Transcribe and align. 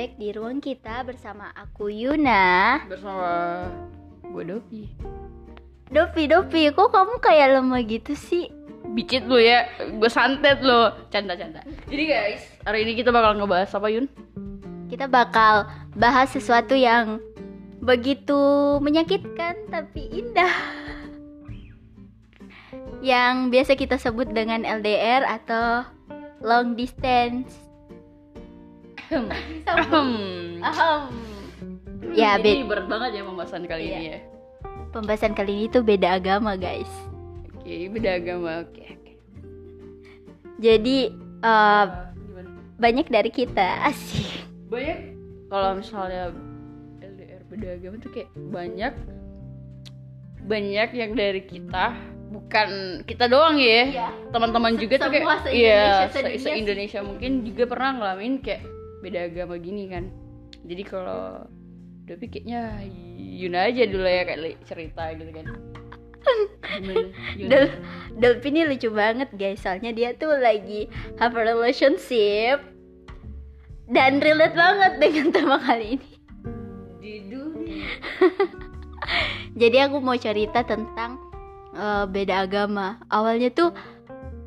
back 0.00 0.16
di 0.16 0.32
ruang 0.32 0.64
kita 0.64 1.04
bersama 1.04 1.52
aku 1.52 1.92
Yuna. 1.92 2.80
bersama 2.88 3.68
gue 4.32 4.44
Dovi 4.48 4.88
Dopi, 5.92 6.24
Dopi, 6.24 6.72
kok 6.72 6.88
kamu 6.88 7.20
kayak 7.20 7.60
lemah 7.60 7.84
gitu 7.84 8.16
sih? 8.16 8.48
Bicit 8.96 9.28
lu 9.28 9.36
ya, 9.36 9.68
gue 9.76 10.08
santet 10.08 10.64
lu 10.64 10.88
Canda-canda 11.12 11.60
Jadi 11.84 12.04
guys, 12.08 12.40
hari 12.64 12.88
ini 12.88 12.96
kita 12.96 13.12
bakal 13.12 13.36
ngebahas 13.36 13.76
apa 13.76 13.92
Yun? 13.92 14.08
Kita 14.88 15.04
bakal 15.04 15.68
bahas 15.92 16.32
sesuatu 16.32 16.72
yang 16.72 17.20
begitu 17.84 18.80
menyakitkan 18.80 19.68
tapi 19.68 20.08
indah. 20.16 20.56
Yang 23.04 23.52
biasa 23.52 23.72
kita 23.76 24.00
sebut 24.00 24.32
dengan 24.32 24.64
LDR 24.64 25.28
atau 25.28 25.84
long 26.40 26.72
distance. 26.72 27.69
Hmm. 29.10 29.26
Ahem. 30.60 31.00
Ya, 32.12 32.38
Ini 32.38 32.62
be- 32.62 32.68
berat 32.68 32.86
banget 32.86 33.10
ya 33.12 33.22
pembahasan 33.22 33.64
kali 33.64 33.84
Iya. 33.84 33.96
ini 33.96 34.06
ya 34.08 34.20
pembahasan 34.90 35.32
kali 35.32 35.52
ini 35.52 35.66
tuh 35.68 35.82
beda 35.82 36.16
agama, 36.16 36.54
guys. 36.54 36.90
Oke, 37.52 37.86
beda 37.88 38.10
agama, 38.16 38.64
oke 38.64 38.82
oke 38.82 39.12
Jadi 40.58 41.14
uh, 41.40 41.86
Gimana? 42.12 42.50
banyak 42.76 43.06
dari 43.06 43.30
kita 43.30 43.82
asik. 43.84 44.46
Banyak 44.66 44.98
Kalau 45.46 45.70
misalnya 45.74 46.34
LDR 47.00 47.42
beda 47.46 47.68
agama 47.72 47.96
tuh 47.98 48.10
kayak 48.10 48.30
banyak 48.48 48.94
Banyak 50.40 50.88
yang 50.92 51.12
dari 51.12 51.42
kita 51.42 51.94
Bukan 52.30 52.68
kita 53.04 53.26
doang 53.26 53.58
ya 53.58 53.82
Iya. 53.86 54.08
teman-teman 54.30 54.74
juga 54.74 54.98
tuh 54.98 55.10
kayak 55.10 55.22
Semua 55.22 55.38
se-Indonesia, 55.40 55.58
iya 55.60 56.08
se-dunia 56.08 56.38
se. 56.40 56.50
Indonesia 56.52 57.00
mungkin 57.00 57.30
juga 57.44 57.64
pernah 57.66 57.90
ngalamin 57.92 58.38
kayak 58.40 58.62
beda 59.00 59.28
agama 59.28 59.56
gini 59.56 59.88
kan. 59.88 60.12
Jadi 60.64 60.82
kalau 60.84 61.44
Dopi 62.04 62.26
kayaknya 62.26 62.82
Yuna 63.16 63.70
aja 63.70 63.86
dulu 63.86 64.02
ya 64.02 64.26
kayak 64.26 64.66
cerita 64.66 65.14
gitu 65.14 65.30
kan? 65.30 65.46
Del 68.20 68.34
ini 68.44 68.60
lucu 68.68 68.88
banget 68.92 69.30
guys. 69.34 69.62
Soalnya 69.62 69.94
dia 69.94 70.10
tuh 70.16 70.36
lagi 70.36 70.90
have 71.16 71.38
a 71.38 71.42
relationship 71.42 72.60
Dan 73.90 74.22
relate 74.22 74.54
banget 74.54 74.92
dengan 75.02 75.26
tema 75.34 75.58
kali 75.58 75.98
ini. 75.98 76.10
Jadi 79.60 79.76
aku 79.82 79.98
mau 79.98 80.14
cerita 80.14 80.62
tentang 80.62 81.18
eh, 81.74 82.06
beda 82.06 82.46
agama. 82.46 83.02
Awalnya 83.10 83.50
tuh 83.50 83.74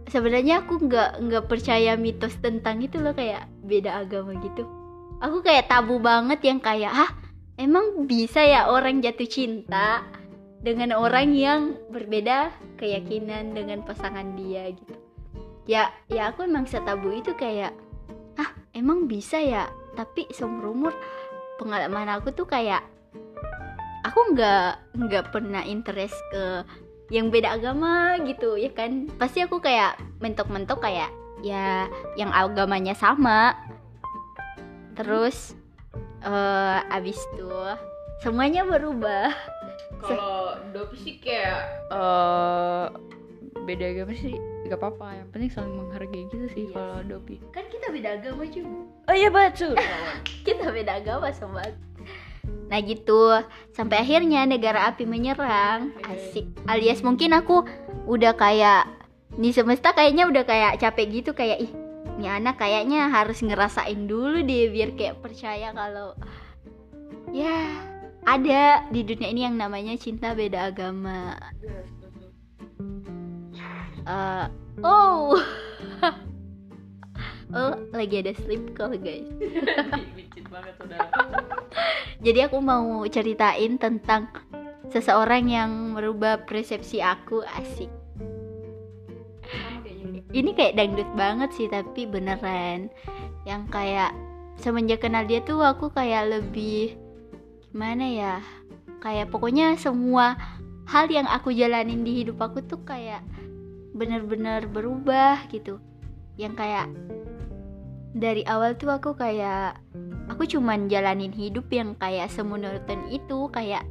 sebenarnya 0.09 0.65
aku 0.65 0.87
nggak 0.87 1.21
nggak 1.23 1.45
percaya 1.47 1.95
mitos 1.95 2.35
tentang 2.39 2.83
itu 2.83 2.99
loh 2.99 3.15
kayak 3.15 3.47
beda 3.63 4.03
agama 4.03 4.35
gitu. 4.43 4.67
Aku 5.23 5.39
kayak 5.39 5.71
tabu 5.71 6.03
banget 6.03 6.43
yang 6.43 6.59
kayak 6.59 6.91
Hah 6.91 7.11
emang 7.55 8.09
bisa 8.09 8.43
ya 8.43 8.67
orang 8.67 8.99
jatuh 8.99 9.29
cinta 9.29 10.03
dengan 10.63 10.95
orang 10.95 11.31
yang 11.35 11.75
berbeda 11.91 12.51
keyakinan 12.79 13.55
dengan 13.55 13.83
pasangan 13.87 14.35
dia 14.35 14.67
gitu? 14.71 14.95
Ya 15.63 15.91
ya 16.11 16.33
aku 16.33 16.43
emang 16.43 16.67
setabu 16.67 17.11
itu 17.15 17.31
kayak 17.39 17.71
ah 18.35 18.49
emang 18.75 19.07
bisa 19.07 19.39
ya? 19.39 19.71
Tapi 19.93 20.27
seumur 20.33 20.73
umur 20.73 20.93
pengalaman 21.61 22.09
aku 22.11 22.33
tuh 22.33 22.49
kayak 22.49 22.83
aku 24.03 24.35
nggak 24.35 24.99
nggak 24.99 25.25
pernah 25.31 25.63
interest 25.63 26.17
ke 26.33 26.67
yang 27.13 27.29
beda 27.29 27.61
agama 27.61 28.17
gitu 28.25 28.57
ya 28.57 28.73
kan? 28.73 29.05
Pasti 29.21 29.45
aku 29.45 29.61
kayak 29.61 30.01
mentok-mentok 30.17 30.81
kayak 30.81 31.13
ya 31.45 31.85
yang 32.17 32.33
agamanya 32.33 32.97
sama. 32.97 33.53
Terus 34.97 35.53
eh 36.25 36.79
abis 36.89 37.21
itu 37.37 37.53
semuanya 38.25 38.65
berubah. 38.65 39.29
Kalau 40.01 40.57
Dopi 40.73 40.97
sih 40.97 41.15
kayak 41.21 41.85
eh 41.93 42.85
beda 43.61 43.85
agama 43.93 44.13
sih 44.17 44.33
gak 44.65 44.81
apa-apa. 44.81 45.21
Yang 45.21 45.29
penting 45.37 45.51
saling 45.53 45.75
menghargai 45.77 46.25
gitu 46.33 46.47
sih 46.49 46.65
Iya 46.65 46.73
kalau 46.73 47.01
Dopi. 47.05 47.37
Kan 47.53 47.69
kita 47.69 47.93
beda 47.93 48.09
agama 48.17 48.43
juga. 48.49 48.89
Oh 49.05 49.15
iya 49.15 49.29
betul. 49.29 49.77
Kita 50.47 50.73
beda 50.73 50.97
agama 50.97 51.29
sobat 51.29 51.77
nah 52.67 52.79
gitu. 52.81 53.37
Sampai 53.75 54.01
akhirnya 54.01 54.49
negara 54.49 54.89
api 54.89 55.05
menyerang. 55.05 55.93
Asik. 56.07 56.49
Alias 56.65 57.05
mungkin 57.05 57.37
aku 57.37 57.63
udah 58.09 58.33
kayak 58.35 58.89
di 59.33 59.49
semesta 59.49 59.93
kayaknya 59.93 60.29
udah 60.29 60.43
kayak 60.45 60.77
capek 60.77 61.23
gitu 61.23 61.33
kayak 61.33 61.57
ih 61.65 61.71
ini 62.21 62.29
anak 62.29 62.61
kayaknya 62.61 63.09
harus 63.09 63.41
ngerasain 63.41 64.05
dulu 64.05 64.45
deh 64.45 64.69
biar 64.69 64.93
kayak 64.93 65.17
percaya 65.25 65.73
kalau 65.73 66.13
ya 67.33 67.81
ada 68.23 68.85
di 68.93 69.01
dunia 69.01 69.33
ini 69.33 69.41
yang 69.49 69.57
namanya 69.57 69.97
cinta 69.99 70.31
beda 70.37 70.71
agama. 70.71 71.35
Eh, 74.03 74.47
oh. 74.83 75.39
Oh 77.53 77.77
lagi 77.93 78.25
ada 78.25 78.33
sleep 78.33 78.73
call 78.73 78.97
guys 78.97 79.29
banget 80.53 80.73
saudara 80.77 81.09
Jadi 82.25 82.39
aku 82.45 82.57
mau 82.63 83.03
ceritain 83.09 83.75
tentang 83.75 84.31
seseorang 84.93 85.49
yang 85.49 85.97
merubah 85.97 86.45
persepsi 86.45 87.03
aku 87.03 87.43
asik. 87.43 87.91
Ini 90.31 90.49
kayak 90.55 90.79
dangdut 90.79 91.09
banget 91.19 91.51
sih 91.51 91.67
tapi 91.67 92.07
beneran. 92.07 92.87
Yang 93.43 93.61
kayak 93.75 94.11
semenjak 94.55 95.03
kenal 95.03 95.27
dia 95.27 95.43
tuh 95.43 95.59
aku 95.61 95.91
kayak 95.91 96.31
lebih 96.31 96.95
gimana 97.67 98.05
ya? 98.07 98.35
Kayak 99.03 99.27
pokoknya 99.33 99.75
semua 99.75 100.39
hal 100.87 101.11
yang 101.11 101.27
aku 101.27 101.51
jalanin 101.51 102.07
di 102.07 102.23
hidup 102.23 102.39
aku 102.39 102.63
tuh 102.63 102.79
kayak 102.87 103.19
bener-bener 103.91 104.63
berubah 104.71 105.43
gitu. 105.51 105.83
Yang 106.39 106.53
kayak 106.55 106.87
dari 108.13 108.45
awal 108.45 108.77
tuh 108.77 108.93
aku 108.93 109.17
kayak 109.17 109.81
aku 110.31 110.47
cuman 110.47 110.87
jalanin 110.87 111.31
hidup 111.31 111.67
yang 111.71 111.95
kayak 111.99 112.31
semonoton 112.31 113.09
itu 113.11 113.47
kayak 113.51 113.83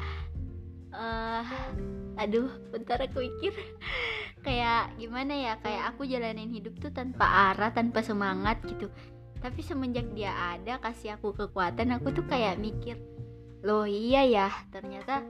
eh 0.93 1.47
aduh 2.21 2.49
bentar 2.71 3.01
aku 3.01 3.25
mikir. 3.25 3.55
Kayak 4.43 4.99
gimana 4.99 5.39
ya 5.39 5.55
kayak 5.63 5.95
aku 5.95 6.03
jalanin 6.03 6.51
hidup 6.51 6.75
tuh 6.83 6.91
tanpa 6.91 7.55
arah 7.55 7.71
tanpa 7.71 8.03
semangat 8.03 8.59
gitu. 8.67 8.91
Tapi 9.39 9.63
semenjak 9.63 10.11
dia 10.19 10.35
ada 10.35 10.83
kasih 10.83 11.15
aku 11.15 11.31
kekuatan 11.31 11.95
aku 11.95 12.11
tuh 12.11 12.27
kayak 12.27 12.59
mikir 12.59 12.99
loh 13.63 13.87
iya 13.87 14.27
ya 14.27 14.51
ternyata 14.75 15.23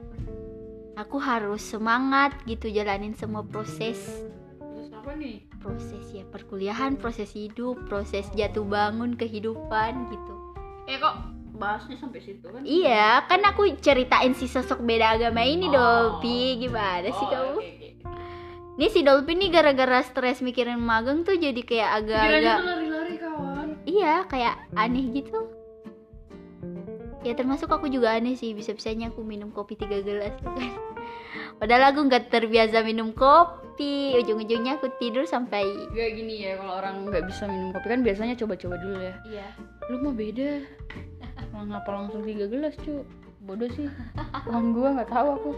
aku 0.97 1.21
harus 1.21 1.61
semangat 1.61 2.33
gitu 2.49 2.73
jalanin 2.73 3.13
semua 3.13 3.45
proses. 3.45 4.01
Terus 4.57 4.89
apa 4.89 5.13
nih? 5.13 5.45
proses 5.63 6.03
ya 6.11 6.27
perkuliahan 6.27 6.99
proses 6.99 7.31
hidup 7.31 7.79
proses 7.87 8.27
jatuh 8.35 8.67
bangun 8.67 9.15
kehidupan 9.15 10.11
gitu 10.11 10.42
Eh 10.85 10.97
kok 10.97 11.15
bahasnya 11.53 11.95
sampai 11.95 12.19
situ 12.19 12.43
kan? 12.43 12.61
Iya, 12.61 13.23
kan 13.23 13.41
aku 13.41 13.77
ceritain 13.77 14.33
si 14.33 14.45
sosok 14.45 14.81
beda 14.81 15.15
agama 15.15 15.41
ini, 15.41 15.67
Oh. 15.67 15.71
Dolpi. 15.71 16.59
Gimana 16.59 17.07
sih 17.07 17.25
Oh, 17.25 17.29
kamu? 17.29 17.51
oke, 17.53 17.69
oke. 17.69 17.89
Nih 18.73 18.89
si 18.89 18.99
Dolpi 19.01 19.31
nih 19.33 19.49
gara-gara 19.49 20.01
stres 20.01 20.41
mikirin 20.41 20.77
magang 20.77 21.21
tuh 21.21 21.35
jadi 21.35 21.61
kayak 21.61 21.89
agak-agak 21.95 22.57
lari-lari 22.59 23.15
kawan. 23.15 23.67
iya, 23.85 24.25
kayak 24.25 24.55
aneh 24.73 25.13
gitu. 25.13 25.45
Ya 27.21 27.31
termasuk 27.31 27.69
aku 27.69 27.87
juga 27.87 28.11
aneh 28.11 28.33
sih, 28.33 28.51
bisa-bisanya 28.51 29.07
aku 29.07 29.21
minum 29.21 29.47
kopi 29.49 29.77
tiga 29.77 30.01
gelas 30.01 30.33
kan. 30.35 30.57
Padahal 31.57 31.93
aku 31.93 32.05
nggak 32.09 32.29
terbiasa 32.33 32.85
minum 32.85 33.13
kopi, 33.15 34.13
ujung-ujungnya 34.19 34.77
aku 34.77 34.91
tidur 34.99 35.23
sampai 35.23 35.63
Gak 35.93 36.09
gini 36.17 36.45
ya 36.45 36.59
kalau 36.59 36.79
orang 36.81 37.07
nggak 37.07 37.25
bisa 37.25 37.47
minum 37.47 37.73
kopi 37.73 37.87
kan 37.89 38.01
biasanya 38.01 38.35
coba-coba 38.37 38.75
dulu 38.81 38.97
ya. 38.99 39.15
Iya. 39.25 39.47
Lu 39.91 39.95
mah 40.03 40.13
beda. 40.15 40.51
Lah 41.53 41.63
ngapa 41.69 41.89
langsung 41.93 42.25
tiga 42.25 42.45
gelas 42.49 42.73
cu? 42.81 43.05
Bodoh 43.43 43.69
sih. 43.75 43.87
Emang 44.49 44.71
gua 44.73 44.95
nggak 44.97 45.11
tahu 45.11 45.27
aku. 45.37 45.51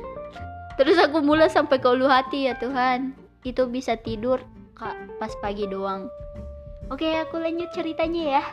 Terus 0.75 0.97
aku 0.99 1.23
mulai 1.23 1.47
sampai 1.47 1.79
ke 1.79 1.87
ulu 1.87 2.09
hati 2.09 2.51
ya 2.51 2.57
Tuhan. 2.59 3.15
Itu 3.45 3.69
bisa 3.71 3.95
tidur 3.95 4.43
kak 4.75 5.19
pas 5.21 5.31
pagi 5.39 5.69
doang. 5.69 6.11
Oke, 6.91 7.17
aku 7.17 7.41
lanjut 7.41 7.71
ceritanya 7.73 8.41
ya. 8.41 8.43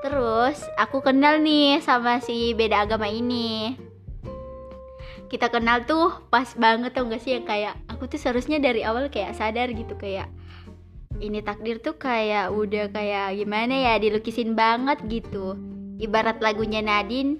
Terus 0.00 0.60
aku 0.80 1.04
kenal 1.04 1.40
nih 1.40 1.80
sama 1.84 2.20
si 2.20 2.56
beda 2.56 2.88
agama 2.88 3.08
ini. 3.08 3.76
Kita 5.30 5.46
kenal 5.46 5.86
tuh 5.86 6.10
pas 6.26 6.50
banget 6.58 6.90
tau 6.90 7.06
gak 7.06 7.22
sih? 7.22 7.38
Yang 7.38 7.46
kayak 7.46 7.74
aku 7.86 8.10
tuh 8.10 8.18
seharusnya 8.18 8.58
dari 8.58 8.82
awal 8.82 9.06
kayak 9.06 9.38
sadar 9.38 9.70
gitu 9.70 9.94
kayak 9.94 10.26
ini 11.22 11.38
takdir 11.38 11.78
tuh 11.78 11.94
kayak 11.94 12.50
udah 12.50 12.90
kayak 12.90 13.38
gimana 13.38 13.74
ya 13.78 13.94
dilukisin 14.02 14.58
banget 14.58 14.98
gitu. 15.06 15.54
Ibarat 16.02 16.42
lagunya 16.42 16.82
Nadine 16.82 17.38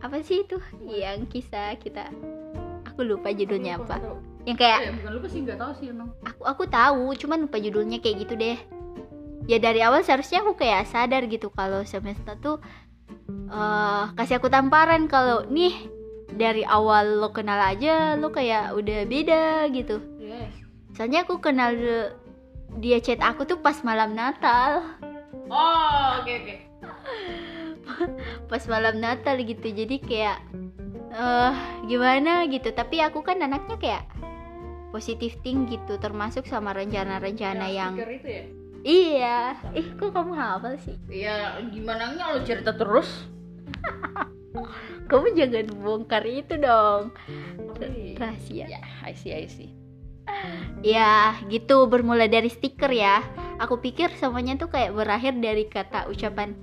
apa 0.00 0.24
sih 0.24 0.42
itu? 0.48 0.56
Yang 0.88 1.28
kisah 1.30 1.76
kita. 1.76 2.08
Aku 2.88 3.04
lupa 3.04 3.28
judulnya 3.30 3.76
apa. 3.76 4.00
yang 4.42 4.58
kayak 4.58 4.90
Eh, 4.90 4.94
bukan 4.98 5.12
lupa 5.22 5.26
sih 5.30 5.38
nggak 5.46 5.54
tahu 5.54 5.72
sih 5.78 5.86
emang. 5.94 6.10
aku 6.26 6.42
aku 6.42 6.64
tahu 6.66 7.14
cuman 7.14 7.46
lupa 7.46 7.62
judulnya 7.62 8.02
kayak 8.02 8.26
gitu 8.26 8.34
deh. 8.34 8.58
Ya 9.46 9.58
dari 9.62 9.84
awal 9.84 10.02
seharusnya 10.02 10.42
aku 10.42 10.58
kayak 10.58 10.90
sadar 10.90 11.28
gitu 11.30 11.52
kalau 11.52 11.84
semesta 11.86 12.34
tuh 12.40 12.58
eh, 13.52 14.04
kasih 14.16 14.40
aku 14.40 14.48
tamparan 14.50 15.06
kalau 15.06 15.46
nih 15.46 15.74
dari 16.34 16.64
awal 16.64 17.20
lo 17.20 17.30
kenal 17.30 17.60
aja 17.60 18.16
lo 18.16 18.28
kayak 18.28 18.72
udah 18.72 19.04
beda 19.04 19.44
gitu 19.70 20.00
soalnya 20.92 21.24
aku 21.24 21.40
kenal 21.40 21.72
dia 22.76 22.98
chat 22.98 23.20
aku 23.20 23.44
tuh 23.44 23.60
pas 23.60 23.76
malam 23.82 24.12
Natal 24.12 24.80
Oh, 25.52 26.24
oke 26.24 26.32
oke. 26.32 26.54
pas 28.50 28.62
malam 28.64 28.96
Natal 28.96 29.36
gitu 29.36 29.68
jadi 29.68 29.96
kayak 30.00 30.38
eh 31.12 31.54
gimana 31.84 32.48
gitu 32.48 32.72
tapi 32.72 33.04
aku 33.04 33.20
kan 33.20 33.36
anaknya 33.44 33.76
kayak 33.76 34.04
positif 34.88 35.36
tinggi 35.44 35.76
gitu 35.76 36.00
termasuk 36.00 36.48
sama 36.48 36.72
rencana-rencana 36.72 37.68
yang 37.68 37.92
stiker 37.96 38.12
itu 38.16 38.28
ya? 38.28 38.44
iya 38.82 39.38
ih 39.72 39.92
kok 39.92 40.12
kamu 40.12 40.32
hafal 40.32 40.72
sih 40.80 40.96
Iya, 41.12 41.60
gimana 41.68 42.16
lo 42.16 42.40
cerita 42.44 42.72
terus? 42.72 43.28
kamu 45.08 45.26
jangan 45.36 45.66
bongkar 45.80 46.24
itu 46.28 46.54
dong. 46.60 47.12
Tapi- 47.76 48.16
rahasia. 48.16 48.66
Ya, 48.68 48.80
I 49.04 49.12
see, 49.16 49.32
I 49.32 49.48
see. 49.48 49.72
ya 50.86 51.36
gitu 51.50 51.84
bermula 51.90 52.30
dari 52.30 52.48
stiker 52.48 52.88
ya. 52.88 53.20
Aku 53.60 53.78
pikir 53.82 54.10
semuanya 54.16 54.56
tuh 54.56 54.70
kayak 54.70 54.94
berakhir 54.96 55.36
dari 55.38 55.66
kata 55.68 56.08
ucapan 56.08 56.54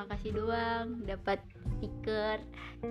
terima 0.00 0.16
kasih 0.16 0.30
doang 0.32 0.86
dapat 1.04 1.42
stiker. 1.76 2.38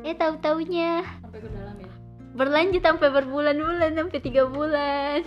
Eh 0.03 0.13
tahu 0.17 0.37
taunya 0.43 1.05
Sampai 1.23 1.39
ke 1.39 1.49
dalam 1.49 1.77
ya. 1.79 1.93
berlanjut 2.35 2.83
sampai 2.83 3.07
berbulan-bulan 3.09 3.95
sampai 3.95 4.19
tiga 4.19 4.43
bulan. 4.45 5.23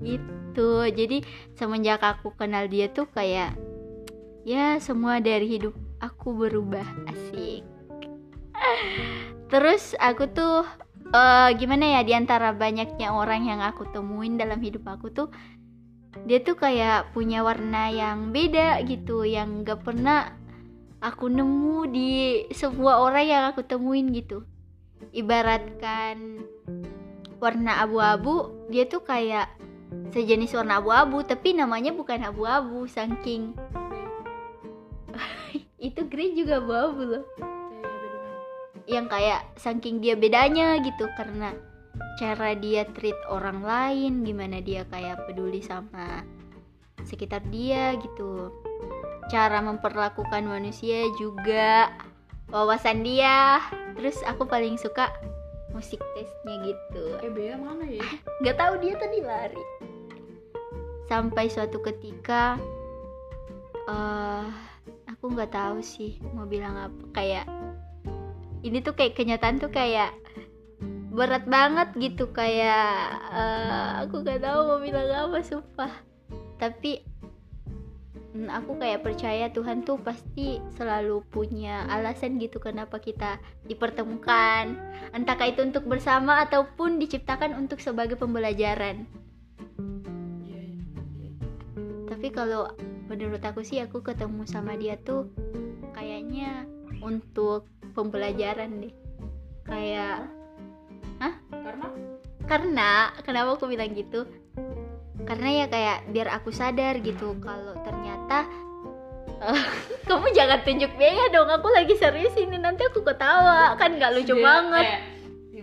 Gitu. 0.00 0.72
Jadi 0.88 1.20
semenjak 1.54 2.00
aku 2.00 2.32
kenal 2.34 2.66
dia 2.72 2.88
tuh 2.88 3.06
kayak 3.12 3.52
ya 4.48 4.80
semua 4.80 5.20
dari 5.20 5.46
hidup 5.46 5.76
aku 6.00 6.32
berubah 6.34 6.82
asik 7.12 7.51
terus 9.52 9.92
aku 10.00 10.30
tuh 10.32 10.64
eh, 11.12 11.50
gimana 11.56 11.98
ya 11.98 12.00
di 12.06 12.12
antara 12.16 12.56
banyaknya 12.56 13.12
orang 13.12 13.46
yang 13.46 13.60
aku 13.60 13.88
temuin 13.90 14.40
dalam 14.40 14.58
hidup 14.58 14.86
aku 14.88 15.12
tuh 15.12 15.28
dia 16.28 16.44
tuh 16.44 16.54
kayak 16.60 17.16
punya 17.16 17.40
warna 17.40 17.88
yang 17.88 18.30
beda 18.30 18.84
gitu 18.84 19.24
yang 19.24 19.64
gak 19.64 19.80
pernah 19.80 20.36
aku 21.02 21.26
nemu 21.26 21.78
di 21.90 22.10
semua 22.54 23.02
orang 23.02 23.24
yang 23.26 23.44
aku 23.50 23.66
temuin 23.66 24.14
gitu. 24.14 24.46
Ibaratkan 25.10 26.46
warna 27.42 27.82
abu-abu 27.82 28.54
dia 28.70 28.86
tuh 28.86 29.02
kayak 29.02 29.50
sejenis 30.14 30.54
warna 30.54 30.78
abu-abu 30.78 31.26
tapi 31.26 31.58
namanya 31.58 31.90
bukan 31.90 32.22
abu-abu 32.22 32.86
saking 32.86 33.50
itu 35.82 36.00
grey 36.06 36.38
juga 36.38 36.62
abu-abu 36.62 37.02
loh 37.02 37.24
yang 38.90 39.06
kayak 39.06 39.46
saking 39.54 40.02
dia 40.02 40.18
bedanya 40.18 40.78
gitu 40.82 41.06
karena 41.14 41.54
cara 42.18 42.56
dia 42.56 42.82
treat 42.92 43.16
orang 43.30 43.62
lain 43.62 44.26
gimana 44.26 44.58
dia 44.58 44.82
kayak 44.90 45.22
peduli 45.28 45.62
sama 45.62 46.26
sekitar 47.06 47.42
dia 47.50 47.98
gitu. 47.98 48.50
Cara 49.30 49.62
memperlakukan 49.62 50.44
manusia 50.44 51.06
juga 51.18 51.90
wawasan 52.50 53.02
dia. 53.06 53.62
Terus 53.98 54.18
aku 54.26 54.46
paling 54.46 54.78
suka 54.78 55.10
musik 55.72 56.02
tesnya 56.14 56.54
gitu. 56.66 57.04
Eh, 57.22 57.30
Bea 57.32 57.56
mana 57.58 57.86
ya? 57.86 58.04
nggak 58.42 58.56
tahu 58.58 58.74
dia 58.82 58.94
tadi 58.98 59.18
lari. 59.22 59.64
Sampai 61.06 61.50
suatu 61.50 61.78
ketika 61.82 62.56
eh 63.82 64.46
aku 65.10 65.38
nggak 65.38 65.54
tahu 65.54 65.82
sih 65.82 66.18
mau 66.34 66.46
bilang 66.46 66.78
apa 66.78 67.02
kayak 67.14 67.46
ini 68.62 68.78
tuh 68.80 68.94
kayak 68.94 69.18
kenyataan 69.18 69.58
tuh 69.58 69.70
kayak 69.70 70.14
berat 71.12 71.44
banget 71.44 71.92
gitu 72.00 72.32
kayak 72.32 73.12
eh, 73.36 73.90
aku 74.08 74.24
nggak 74.24 74.40
tahu 74.40 74.60
mau 74.64 74.78
bilang 74.80 75.28
apa 75.28 75.44
sumpah. 75.44 75.92
Tapi 76.56 77.04
mm, 78.32 78.48
aku 78.48 78.80
kayak 78.80 79.04
percaya 79.04 79.52
Tuhan 79.52 79.84
tuh 79.84 80.00
pasti 80.00 80.62
selalu 80.78 81.20
punya 81.28 81.84
alasan 81.92 82.40
gitu 82.40 82.62
kenapa 82.62 82.96
kita 82.96 83.36
dipertemukan. 83.68 84.78
Entahkah 85.12 85.52
itu 85.52 85.60
untuk 85.60 85.84
bersama 85.84 86.40
ataupun 86.48 86.96
diciptakan 86.96 87.60
untuk 87.60 87.82
sebagai 87.84 88.16
pembelajaran. 88.16 89.04
Tapi 92.08 92.28
kalau 92.32 92.72
menurut 93.10 93.42
aku 93.44 93.60
sih 93.60 93.84
aku 93.84 94.00
ketemu 94.00 94.48
sama 94.48 94.78
dia 94.80 94.96
tuh 94.96 95.28
kayaknya 95.92 96.64
untuk 97.04 97.68
pembelajaran 97.92 98.82
deh. 98.82 98.94
Kayak 99.62 100.26
Karena? 101.52 101.86
Karena 102.42 102.90
kenapa 103.22 103.54
aku 103.54 103.70
bilang 103.70 103.94
gitu? 103.94 104.26
Karena 105.22 105.62
ya 105.62 105.66
kayak 105.70 106.10
biar 106.10 106.28
aku 106.34 106.50
sadar 106.50 106.98
gitu 106.98 107.38
kalau 107.38 107.78
ternyata 107.86 108.50
eh, 109.38 109.64
kamu 110.10 110.34
jangan 110.34 110.60
tunjuk 110.66 110.90
Bea 110.98 111.30
dong. 111.30 111.46
Aku 111.46 111.70
lagi 111.70 111.94
serius 111.94 112.34
ini 112.34 112.58
nanti 112.58 112.82
aku 112.90 113.06
ketawa. 113.06 113.78
Kan 113.78 113.96
nggak 113.96 114.12
lucu 114.18 114.34
Bea- 114.34 114.42
banget. 114.42 114.86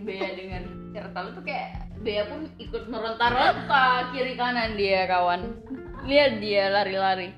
Bea 0.00 0.28
dengan 0.32 0.62
cerita 0.96 1.18
lu 1.20 1.30
tuh 1.36 1.44
kayak 1.44 1.68
Bea 2.00 2.24
pun 2.24 2.48
ikut 2.56 2.88
meronta-ronta. 2.88 4.08
Kiri 4.16 4.34
kanan 4.40 4.80
dia 4.80 5.04
kawan. 5.04 5.60
Lihat 6.08 6.40
dia 6.40 6.72
lari-lari. 6.72 7.36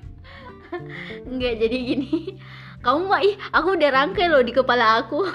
Enggak 1.29 1.53
jadi 1.61 1.77
gini. 1.77 2.37
Kamu 2.83 3.07
mah 3.07 3.21
ih 3.23 3.35
aku 3.55 3.79
udah 3.79 3.89
rangkai 3.91 4.27
loh 4.27 4.43
di 4.43 4.51
kepala 4.51 5.05
aku. 5.05 5.23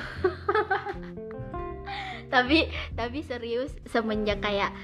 Tapi 2.29 2.69
tapi 2.93 3.25
serius 3.25 3.73
semenjak 3.88 4.44
kayak 4.44 4.76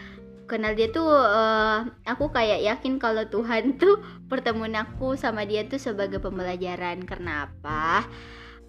kenal 0.49 0.73
dia 0.73 0.89
tuh 0.89 1.13
eh, 1.13 1.79
aku 2.09 2.33
kayak 2.33 2.65
yakin 2.65 2.97
kalau 2.97 3.29
Tuhan 3.29 3.77
tuh 3.83 4.01
pertemuan 4.33 4.73
aku 4.81 5.13
sama 5.21 5.45
dia 5.45 5.69
tuh 5.69 5.77
sebagai 5.77 6.25
pembelajaran. 6.25 7.05
Karena 7.05 7.49
apa? 7.49 8.09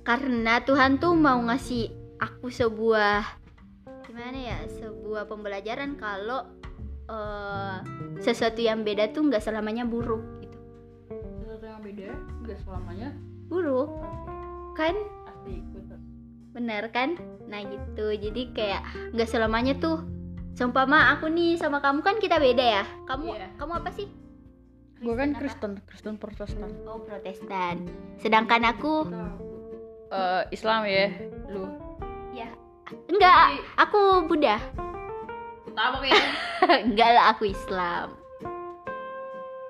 Karena 0.04 0.62
Tuhan 0.68 1.00
tuh 1.00 1.16
mau 1.16 1.40
ngasih 1.40 1.88
aku 2.20 2.52
sebuah 2.52 3.24
gimana 4.06 4.38
ya 4.38 4.60
sebuah 4.70 5.28
pembelajaran 5.28 5.96
kalau 5.96 6.44
eh, 7.08 7.78
sesuatu 8.20 8.60
yang 8.60 8.84
beda 8.84 9.16
tuh 9.16 9.28
nggak 9.32 9.44
selamanya 9.44 9.88
buruk 9.88 10.45
beda, 11.86 12.10
nggak 12.42 12.58
selamanya. 12.60 13.10
Buruk. 13.46 13.90
Kan? 14.74 14.98
Bener 16.52 16.90
kan? 16.90 17.14
Nah 17.46 17.62
gitu. 17.62 18.10
Jadi 18.12 18.50
kayak 18.52 18.82
nggak 19.12 19.30
selamanya 19.30 19.78
tuh. 19.78 20.02
Seumpama 20.52 21.14
aku 21.14 21.28
nih 21.28 21.56
sama 21.56 21.78
kamu 21.78 22.00
kan 22.00 22.16
kita 22.18 22.40
beda 22.40 22.82
ya? 22.82 22.84
Kamu 23.06 23.28
Iya. 23.30 23.48
kamu 23.56 23.72
apa 23.76 23.90
sih? 23.92 24.08
Gue 24.98 25.14
kan 25.14 25.30
apa? 25.30 25.40
Kristen, 25.44 25.72
Kristen 25.86 26.16
Protestan. 26.16 26.72
oh 26.86 26.98
Protestan. 26.98 27.86
Sedangkan 28.18 28.66
aku 28.66 29.06
Eh, 30.08 30.44
Islam 30.50 30.86
ya, 30.86 31.12
lu. 31.50 31.66
ya. 32.32 32.48
Enggak 33.10 33.36
aku 33.76 34.24
Buddha. 34.24 34.62
Tahu 35.68 35.94
kayak 36.08 36.24
enggak 36.88 37.10
lah 37.12 37.26
aku 37.30 37.44
Islam 37.46 38.16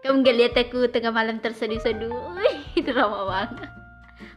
kamu 0.05 0.21
nggak 0.21 0.37
lihat 0.37 0.53
aku 0.69 0.85
tengah 0.93 1.09
malam 1.09 1.41
terseduh-seduh? 1.41 2.37
Drama 2.85 3.25
banget. 3.25 3.73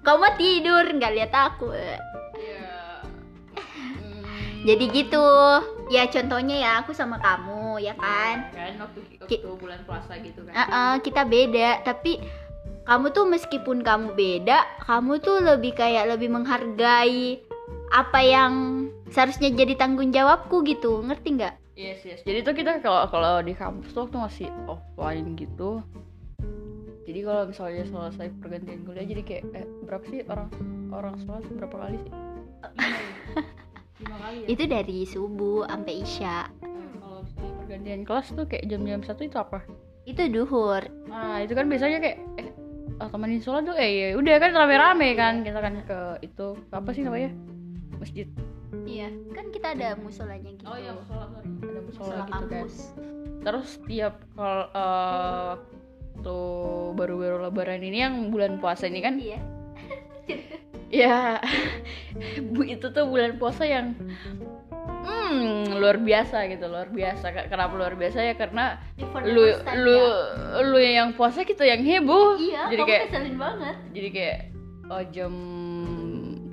Kamu 0.01 0.25
tidur? 0.41 0.85
Nggak 0.97 1.13
lihat 1.13 1.33
aku. 1.37 1.77
Iya. 1.77 2.01
Hmm, 3.53 4.65
jadi 4.65 4.85
gitu. 4.89 5.29
Ya 5.93 6.09
contohnya 6.09 6.57
ya 6.57 6.71
aku 6.81 6.97
sama 6.97 7.21
kamu 7.21 7.85
ya 7.85 7.93
kan? 8.01 8.49
Kan? 8.57 8.81
Waktu, 8.81 9.01
waktu 9.21 9.49
bulan 9.61 9.85
puasa 9.85 10.17
gitu 10.25 10.41
kan. 10.49 10.57
Uh-uh, 10.57 10.95
kita 11.05 11.29
beda. 11.29 11.85
Tapi 11.85 12.17
kamu 12.89 13.13
tuh 13.13 13.29
meskipun 13.29 13.85
kamu 13.85 14.17
beda 14.17 14.65
kamu 14.89 15.21
tuh 15.21 15.45
lebih 15.45 15.77
kayak 15.77 16.09
lebih 16.17 16.33
menghargai 16.33 17.37
apa 17.93 18.21
yang 18.25 18.53
seharusnya 19.13 19.53
jadi 19.53 19.77
tanggung 19.77 20.17
jawabku 20.17 20.65
gitu. 20.65 21.05
Ngerti 21.05 21.29
nggak 21.37 21.55
Yes, 21.79 22.03
yes. 22.03 22.27
Jadi 22.27 22.43
tuh 22.43 22.55
kita 22.59 22.83
kalau 22.83 23.07
kalau 23.07 23.39
di 23.39 23.55
kampus 23.55 23.95
tuh 23.95 24.11
waktu 24.11 24.19
masih 24.19 24.49
offline 24.67 25.39
gitu. 25.39 25.79
Jadi 27.07 27.21
kalau 27.23 27.47
misalnya 27.47 27.87
selesai 27.87 28.35
pergantian 28.43 28.83
kuliah 28.83 29.07
jadi 29.07 29.23
kayak 29.23 29.45
eh, 29.55 29.67
berapa 29.87 30.05
sih 30.11 30.27
orang 30.27 30.51
orang 30.91 31.15
sholat 31.23 31.47
berapa 31.55 31.77
kali 31.79 31.97
sih? 32.03 32.13
Lima 34.03 34.17
kali 34.27 34.37
ya. 34.43 34.47
itu 34.51 34.65
dari 34.67 34.99
subuh 35.07 35.71
sampai 35.71 35.95
isya 36.03 36.51
Eh, 36.67 36.99
kalau 36.99 37.23
misalnya 37.23 37.53
pergantian 37.63 38.03
kelas 38.03 38.27
tuh 38.35 38.45
kayak 38.51 38.65
jam-jam 38.67 39.01
satu 39.07 39.23
itu 39.23 39.39
apa? 39.39 39.63
itu 40.03 40.23
duhur 40.35 40.83
Nah 41.07 41.47
itu 41.47 41.53
kan 41.55 41.71
biasanya 41.71 42.03
kayak 42.03 42.19
eh 42.43 42.49
ah, 42.99 43.07
temenin 43.07 43.39
sholat 43.39 43.63
tuh 43.71 43.79
eh 43.79 43.89
ya 43.89 44.07
udah 44.19 44.35
kan 44.43 44.51
rame-rame 44.51 45.15
kan 45.15 45.35
kita 45.47 45.59
kan 45.63 45.75
ke 45.87 46.27
itu 46.27 46.59
apa 46.75 46.91
sih 46.91 47.07
namanya 47.07 47.31
masjid. 48.03 48.27
Iya 48.85 49.09
kan 49.33 49.49
kita 49.49 49.73
ada 49.77 49.97
musolanya 50.01 50.51
gitu. 50.53 50.65
Oh 50.69 50.77
iya 50.77 50.93
musola 50.93 51.27
sorry. 51.33 51.49
Ada 51.49 51.81
musola 51.81 51.81
musola 51.85 52.25
gitu 52.25 52.29
kan. 52.29 52.41
kampus. 52.49 52.75
Terus 53.39 53.69
tiap 53.89 54.15
kalau 54.37 54.67
eh, 54.73 55.53
tuh 56.21 56.93
baru-baru 56.99 57.37
lebaran 57.49 57.83
ini 57.85 57.99
yang 58.03 58.15
bulan 58.29 58.59
puasa 58.59 58.91
ini 58.91 59.01
kan? 59.01 59.17
Iya. 59.17 59.41
Ya 60.89 61.37
bu 62.41 62.65
itu 62.65 62.89
tuh 62.89 63.05
bulan 63.13 63.37
puasa 63.37 63.69
yang 63.69 63.93
hmm 65.05 65.77
luar 65.77 66.01
biasa 66.01 66.49
gitu 66.49 66.65
luar 66.65 66.89
biasa. 66.89 67.45
Kenapa 67.45 67.77
luar 67.77 67.93
biasa? 67.93 68.25
Ya 68.25 68.33
karena 68.33 68.81
lu 69.29 69.53
lu 69.85 70.01
ya. 70.01 70.65
lu 70.65 70.81
yang 70.81 71.13
puasa 71.13 71.45
kita 71.45 71.69
yang 71.69 71.85
heboh. 71.85 72.41
Iya 72.41 72.73
jadi 72.73 72.81
kamu 72.81 72.89
kayak 72.89 73.37
banget. 73.37 73.77
jadi 73.93 74.09
kayak 74.09 74.39
oh, 74.89 75.05
jam 75.13 75.33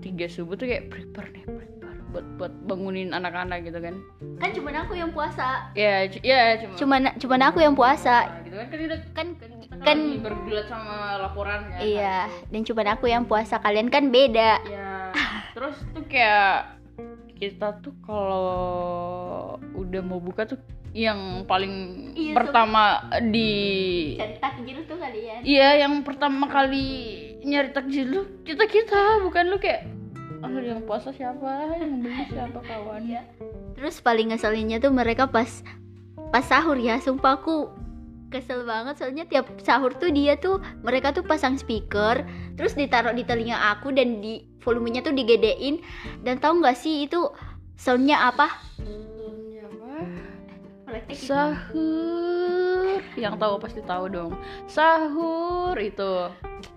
3 0.03 0.27
subuh 0.27 0.59
tuh 0.59 0.67
kayak 0.67 0.91
prepare 0.91 1.31
nih 1.31 1.43
prepare 1.47 1.74
buat 2.15 2.25
buat 2.39 2.53
bangunin 2.63 3.11
anak-anak 3.11 3.67
gitu 3.67 3.79
kan. 3.83 3.95
Kan 4.39 4.49
cuma 4.55 4.71
aku 4.71 4.95
yang 4.95 5.11
puasa. 5.11 5.67
Ya 5.75 6.07
ya 6.23 6.55
cuma 6.63 6.75
cuman 6.79 7.01
cuman 7.19 7.41
aku 7.51 7.59
yang 7.59 7.75
puasa. 7.75 8.31
Nah, 8.31 8.39
gitu 8.47 8.55
kan 8.55 8.67
kan 8.71 8.79
kita 8.79 8.95
kan 9.11 9.27
kan, 9.35 9.49
kita 9.59 9.75
kan, 9.75 9.83
kan- 9.83 10.23
bergulat 10.23 10.65
sama 10.71 11.19
laporan 11.19 11.59
kan. 11.67 11.79
Iya 11.83 12.31
dan 12.47 12.61
cuman 12.63 12.87
aku 12.95 13.05
yang 13.11 13.27
puasa. 13.27 13.59
Kalian 13.59 13.91
kan 13.91 14.07
beda. 14.07 14.63
Ya 14.63 15.11
terus 15.51 15.75
tuh 15.91 16.07
kayak 16.07 16.79
kita 17.35 17.83
tuh 17.83 17.91
kalau 18.07 19.59
udah 19.75 20.01
mau 20.03 20.23
buka 20.23 20.47
tuh 20.47 20.59
yang 20.95 21.43
paling 21.43 22.07
Iya, 22.15 22.31
pertama 22.31 23.11
di 23.27 23.51
cari 24.15 24.39
takjil 24.39 24.79
tuh 24.87 24.95
kalian. 24.95 25.43
Iya 25.43 25.83
yang 25.83 25.99
pertama 26.07 26.47
kali 26.47 26.87
nyari 27.43 27.75
takjil 27.75 28.07
lu 28.07 28.21
kita 28.47 28.63
kita 28.71 29.19
bukan 29.27 29.51
lu 29.51 29.59
kayak 29.59 29.94
oh 30.45 30.61
yang 30.61 30.81
puasa 30.85 31.09
siapa 31.09 31.75
yang 31.81 32.05
beli 32.05 32.23
siapa 32.29 32.59
kawan? 32.61 33.01
Iya. 33.05 33.23
terus 33.75 33.99
paling 33.99 34.31
ngeselinnya 34.31 34.79
tuh 34.79 34.93
mereka 34.93 35.27
pas 35.27 35.65
pas 36.29 36.45
sahur 36.45 36.77
ya. 36.79 37.01
Sumpah 37.01 37.41
aku 37.41 37.69
kesel 38.29 38.63
banget. 38.63 38.99
Soalnya 38.99 39.25
tiap 39.27 39.49
sahur 39.61 39.91
tuh 39.95 40.11
dia 40.11 40.37
tuh 40.39 40.61
mereka 40.85 41.11
tuh 41.11 41.23
pasang 41.23 41.59
speaker 41.59 42.23
terus 42.55 42.75
ditaruh 42.75 43.11
di 43.11 43.27
telinga 43.27 43.59
aku 43.75 43.91
dan 43.91 44.23
di 44.23 44.45
volumenya 44.63 45.03
tuh 45.03 45.13
digedein. 45.13 45.83
Dan 46.23 46.39
tahu 46.39 46.63
nggak 46.63 46.77
sih 46.77 47.05
itu 47.05 47.29
soundnya 47.75 48.31
apa? 48.31 48.47
Sahur. 51.11 53.03
Yang 53.19 53.35
tahu 53.35 53.55
pasti 53.59 53.81
tahu 53.83 54.05
dong. 54.07 54.31
Sahur 54.67 55.75
itu 55.75 56.31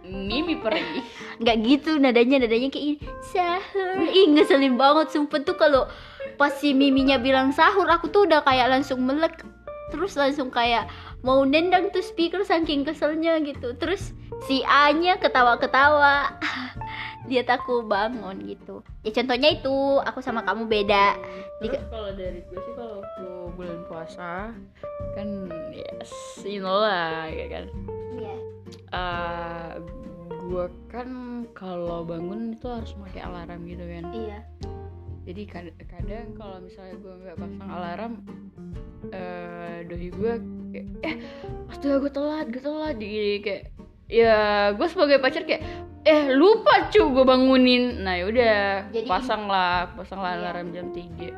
mimi 0.09 0.57
perih. 0.57 1.05
Nggak 1.41 1.57
gitu 1.63 1.91
nadanya 2.01 2.43
nadanya 2.43 2.69
kayak 2.73 2.85
ini 2.85 2.97
sahur. 3.23 4.03
Ih 4.09 4.27
ngeselin 4.35 4.75
banget 4.75 5.15
sumpah 5.15 5.41
tuh 5.45 5.55
kalau 5.55 5.87
pas 6.35 6.51
si 6.55 6.75
miminya 6.75 7.19
bilang 7.19 7.55
sahur 7.55 7.87
aku 7.87 8.11
tuh 8.11 8.27
udah 8.27 8.43
kayak 8.43 8.73
langsung 8.73 9.05
melek. 9.05 9.45
Terus 9.89 10.19
langsung 10.21 10.53
kayak 10.53 10.91
mau 11.25 11.41
nendang 11.45 11.89
tuh 11.89 12.05
speaker 12.05 12.45
saking 12.45 12.85
keselnya 12.85 13.41
gitu. 13.41 13.73
Terus 13.79 14.13
si 14.45 14.61
A 14.67 14.93
nya 14.93 15.17
ketawa-ketawa. 15.17 16.33
Dia 17.29 17.45
aku 17.45 17.85
bangun 17.85 18.41
gitu. 18.49 18.81
Ya 19.05 19.13
contohnya 19.13 19.53
itu 19.53 20.01
aku 20.01 20.25
sama 20.25 20.41
kamu 20.49 20.65
beda. 20.65 21.13
Di- 21.61 21.69
Terus 21.69 21.85
kalau 21.93 22.11
dari 22.17 22.41
gue 22.41 22.57
sih 22.57 22.73
kalau 22.73 23.05
waktu 23.05 23.27
bulan 23.53 23.81
puasa 23.85 24.33
kan 25.13 25.29
yes 25.69 26.09
you 26.41 26.65
know 26.65 26.81
lah 26.81 27.29
ya 27.29 27.47
kan? 27.53 27.65
Iya. 28.17 28.37
Eh, 28.89 29.73
gue 30.49 30.65
kan 30.89 31.09
kalau 31.53 32.03
bangun 32.03 32.53
itu 32.53 32.67
harus 32.67 32.97
pakai 32.99 33.21
alarm 33.23 33.61
gitu 33.65 33.85
kan. 33.85 34.05
Iya. 34.11 34.39
Jadi 35.23 35.43
kad- 35.45 35.77
kadang 35.85 36.33
kalau 36.33 36.57
misalnya 36.59 36.97
gue 36.97 37.15
nggak 37.21 37.37
pasang 37.37 37.69
alarm 37.69 38.13
eh 39.09 39.85
doi 39.85 40.09
gue 40.09 40.33
kayak 40.73 40.87
eh 41.01 41.15
astaga 41.69 41.97
gue 42.01 42.11
telat 42.11 42.47
gue 42.49 42.63
telat. 42.63 42.97
Jadi 42.97 43.17
kayak 43.41 43.63
ya 44.09 44.39
gue 44.73 44.89
sebagai 44.89 45.21
pacar 45.21 45.45
kayak 45.45 45.63
eh 46.03 46.33
lupa 46.33 46.89
cu 46.89 47.03
gue 47.07 47.25
bangunin. 47.25 48.01
Nah 48.01 48.17
yaudah 48.17 48.89
Jadi- 48.89 49.05
pasang 49.05 49.45
lah 49.47 49.93
pasang 49.93 50.19
lah 50.19 50.33
Iya. 50.33 50.41
alarm 50.43 50.67
jam 50.73 50.87
3 50.91 51.29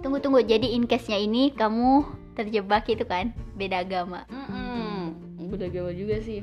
tunggu 0.00 0.18
tunggu. 0.18 0.40
Jadi 0.40 0.72
in 0.72 0.86
case 0.86 1.06
nya 1.06 1.18
ini 1.18 1.50
kamu 1.50 2.06
terjebak 2.32 2.86
itu 2.86 3.02
kan 3.02 3.34
beda 3.52 3.82
agama. 3.82 4.22
Mm-mm. 4.26 5.18
udah 5.52 5.68
gawe 5.68 5.92
juga 5.92 6.16
sih 6.16 6.40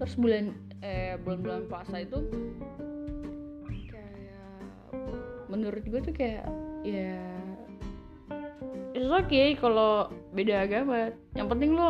terus 0.00 0.16
bulan 0.16 0.56
eh 0.80 1.20
bulan-bulan 1.20 1.68
puasa 1.68 2.00
itu 2.00 2.24
kayak 3.86 4.24
menurut 5.46 5.84
gue 5.84 6.00
tuh 6.00 6.14
kayak 6.14 6.48
ya 6.80 7.20
it's 8.90 9.06
okay 9.06 9.54
kalau 9.54 10.08
beda 10.32 10.66
agama. 10.66 11.12
Yang 11.34 11.46
penting 11.48 11.70
lo 11.74 11.88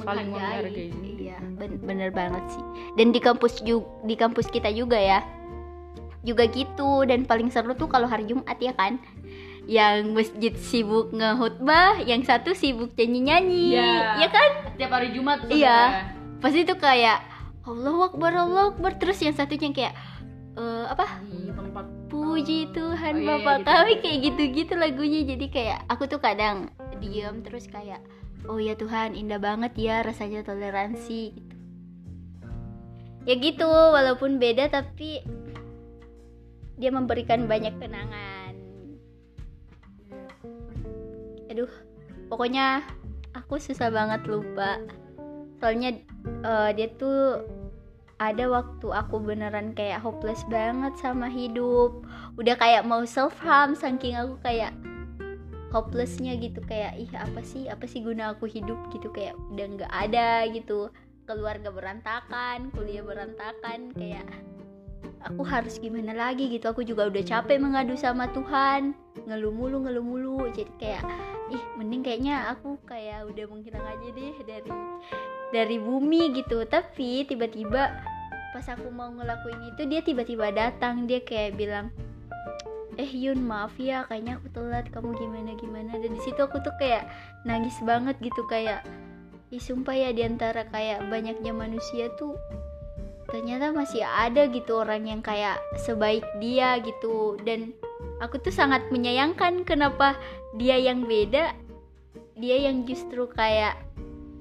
saling 0.00 0.28
menghargai 0.30 0.88
iya 1.20 1.38
ben- 1.54 1.78
bener 1.78 2.10
banget 2.10 2.42
sih. 2.48 2.64
Dan 2.96 3.12
di 3.12 3.20
kampus 3.20 3.60
ju- 3.60 3.86
di 4.02 4.16
kampus 4.16 4.48
kita 4.48 4.72
juga 4.72 4.96
ya 4.96 5.20
juga 6.22 6.48
gitu. 6.48 7.04
Dan 7.04 7.24
paling 7.24 7.52
seru 7.52 7.76
tuh 7.76 7.86
kalau 7.86 8.08
hari 8.08 8.24
Jumat 8.24 8.56
ya 8.56 8.72
kan? 8.72 8.98
Yang 9.64 9.96
masjid 10.10 10.54
sibuk 10.56 11.12
ngehutbah 11.12 12.02
yang 12.02 12.24
satu 12.24 12.50
sibuk 12.50 12.96
nyanyi 12.96 13.20
nyanyi 13.22 13.62
Iya. 13.76 13.92
ya 14.18 14.28
kan? 14.28 14.50
Tiap 14.74 14.90
hari 14.90 15.08
Jumat 15.12 15.44
Iya. 15.46 16.08
pasti 16.40 16.64
tuh 16.64 16.80
kayak 16.80 17.20
Allah 17.70 17.96
Akbar 18.10 18.32
Allah 18.34 18.62
Akbar. 18.74 18.92
Terus 18.98 19.22
yang 19.22 19.34
satunya 19.34 19.70
kayak 19.70 19.94
eh, 20.58 20.84
apa? 20.90 21.06
Di 21.24 21.50
tempat. 21.54 21.86
Puji 22.10 22.74
Tuhan 22.74 23.14
Oh, 23.14 23.22
iya, 23.22 23.28
Bapak. 23.38 23.54
iya, 23.54 23.62
gitu. 23.62 23.70
kami 23.70 23.94
kayak 24.02 24.18
gitu-gitu 24.26 24.72
lagunya. 24.74 25.20
Jadi 25.22 25.46
kayak 25.46 25.78
aku 25.86 26.10
tuh 26.10 26.18
kadang 26.18 26.74
diam 27.00 27.40
terus 27.40 27.64
kayak 27.64 28.02
oh 28.44 28.60
ya 28.60 28.76
Tuhan 28.76 29.16
indah 29.16 29.40
banget 29.40 29.72
ya 29.78 30.02
rasanya 30.04 30.44
toleransi 30.44 31.32
gitu. 31.32 31.56
Ya 33.24 33.34
gitu 33.36 33.68
walaupun 33.68 34.36
beda 34.36 34.68
tapi 34.68 35.22
dia 36.76 36.90
memberikan 36.90 37.46
banyak 37.46 37.72
kenangan. 37.78 38.52
Aduh 41.48 41.70
pokoknya 42.28 42.82
aku 43.32 43.56
susah 43.56 43.88
banget 43.92 44.26
lupa. 44.26 44.82
Soalnya 45.60 46.00
eh, 46.42 46.70
dia 46.74 46.88
tuh 46.96 47.44
ada 48.20 48.52
waktu 48.52 48.84
aku 48.92 49.16
beneran 49.16 49.72
kayak 49.72 50.04
hopeless 50.04 50.44
banget 50.52 50.92
sama 51.00 51.32
hidup. 51.32 52.04
Udah 52.36 52.52
kayak 52.60 52.84
mau 52.84 53.00
self 53.08 53.32
harm 53.40 53.72
saking 53.72 54.12
aku 54.12 54.36
kayak 54.44 54.76
hopelessnya 55.72 56.36
gitu. 56.36 56.60
Kayak 56.68 57.00
ih 57.00 57.10
apa 57.16 57.40
sih? 57.40 57.72
Apa 57.72 57.88
sih 57.88 58.04
guna 58.04 58.36
aku 58.36 58.44
hidup? 58.44 58.76
Gitu. 58.92 59.08
Kayak 59.16 59.40
udah 59.56 59.66
nggak 59.72 59.92
ada 59.96 60.44
gitu. 60.52 60.92
Keluarga 61.24 61.72
berantakan 61.72 62.68
kuliah 62.76 63.00
berantakan 63.00 63.96
kayak 63.96 64.28
aku 65.24 65.42
harus 65.44 65.76
gimana 65.76 66.16
lagi 66.16 66.48
gitu. 66.48 66.72
Aku 66.72 66.82
juga 66.84 67.08
udah 67.08 67.22
capek 67.24 67.60
mengadu 67.60 67.94
sama 67.96 68.28
Tuhan. 68.32 68.96
Ngeluh 69.28 69.52
mulu 69.52 69.84
ngeluh 69.84 70.04
mulu 70.04 70.38
jadi 70.52 70.72
kayak 70.80 71.04
ih 71.50 71.62
mending 71.76 72.02
kayaknya 72.06 72.46
aku 72.54 72.78
kayak 72.86 73.26
udah 73.26 73.44
menghilang 73.50 73.84
aja 73.84 74.08
deh 74.12 74.34
dari 74.44 74.70
dari 75.52 75.76
bumi 75.76 76.32
gitu. 76.34 76.64
Tapi 76.64 77.28
tiba-tiba 77.28 77.92
pas 78.50 78.66
aku 78.66 78.90
mau 78.90 79.12
ngelakuin 79.12 79.74
itu 79.76 79.82
dia 79.86 80.00
tiba-tiba 80.00 80.52
datang. 80.52 81.04
Dia 81.04 81.20
kayak 81.20 81.60
bilang 81.60 81.92
eh 82.98 83.08
Yun 83.08 83.44
maaf 83.44 83.76
ya 83.76 84.08
kayaknya 84.08 84.40
aku 84.40 84.48
telat. 84.56 84.88
Kamu 84.88 85.16
gimana 85.16 85.52
gimana? 85.60 85.96
Dan 86.00 86.16
di 86.16 86.20
situ 86.24 86.40
aku 86.40 86.60
tuh 86.64 86.72
kayak 86.80 87.04
nangis 87.44 87.76
banget 87.84 88.16
gitu. 88.24 88.42
Kayak 88.48 88.84
ih 89.50 89.62
sumpah 89.62 89.94
ya 89.98 90.10
di 90.14 90.22
antara 90.22 90.62
kayak 90.70 91.10
banyaknya 91.10 91.50
manusia 91.50 92.06
tuh 92.14 92.38
ternyata 93.30 93.70
masih 93.70 94.02
ada 94.04 94.46
gitu 94.50 94.82
orang 94.82 95.06
yang 95.06 95.22
kayak 95.24 95.58
sebaik 95.86 96.26
dia 96.42 96.76
gitu. 96.82 97.38
Dan 97.42 97.72
aku 98.18 98.38
tuh 98.42 98.52
sangat 98.52 98.86
menyayangkan 98.92 99.64
kenapa 99.64 100.18
dia 100.58 100.76
yang 100.76 101.06
beda 101.06 101.54
dia 102.40 102.56
yang 102.56 102.88
justru 102.88 103.28
kayak 103.30 103.76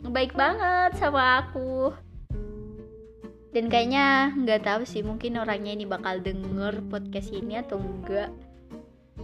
baik 0.03 0.33
banget 0.33 0.95
sama 0.99 1.45
aku. 1.45 1.93
Dan 3.49 3.65
kayaknya 3.67 4.33
nggak 4.37 4.61
tahu 4.61 4.81
sih 4.85 5.01
mungkin 5.01 5.41
orangnya 5.41 5.73
ini 5.73 5.85
bakal 5.89 6.21
denger 6.21 6.85
podcast 6.85 7.33
ini 7.33 7.57
atau 7.57 7.81
enggak 7.81 8.29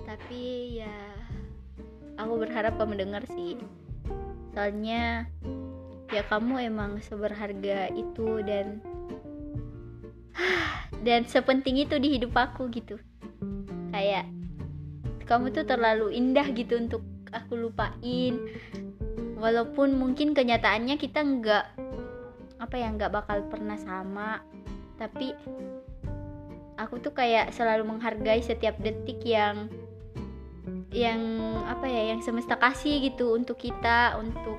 tapi 0.05 0.79
ya 0.84 0.98
aku 2.19 2.43
berharap 2.43 2.75
kamu 2.75 3.00
denger 3.00 3.24
sih. 3.31 3.55
Soalnya 4.51 5.27
ya 6.12 6.22
kamu 6.27 6.69
emang 6.72 7.00
seberharga 7.00 7.91
itu 7.91 8.43
dan 8.43 8.79
dan 11.06 11.25
sepenting 11.25 11.80
itu 11.82 11.96
di 12.00 12.20
hidup 12.20 12.36
aku 12.36 12.68
gitu. 12.72 13.00
Kayak 13.92 14.27
kamu 15.25 15.51
tuh 15.56 15.65
terlalu 15.65 16.13
indah 16.13 16.46
gitu 16.54 16.77
untuk 16.77 17.01
aku 17.34 17.58
lupain. 17.58 18.38
Walaupun 19.36 20.00
mungkin 20.00 20.32
kenyataannya 20.32 20.96
kita 20.96 21.20
nggak 21.22 21.65
apa 22.56 22.75
ya 22.75 22.88
nggak 22.94 23.13
bakal 23.13 23.44
pernah 23.51 23.75
sama. 23.80 24.42
Tapi 24.96 25.36
aku 26.80 27.00
tuh 27.04 27.12
kayak 27.15 27.51
selalu 27.51 27.88
menghargai 27.88 28.39
setiap 28.44 28.75
detik 28.80 29.20
yang 29.24 29.68
yang 30.96 31.20
apa 31.68 31.92
ya 31.92 32.15
yang 32.15 32.24
semesta 32.24 32.56
kasih 32.56 33.04
gitu 33.12 33.36
untuk 33.36 33.60
kita 33.60 34.15
untuk 34.15 34.56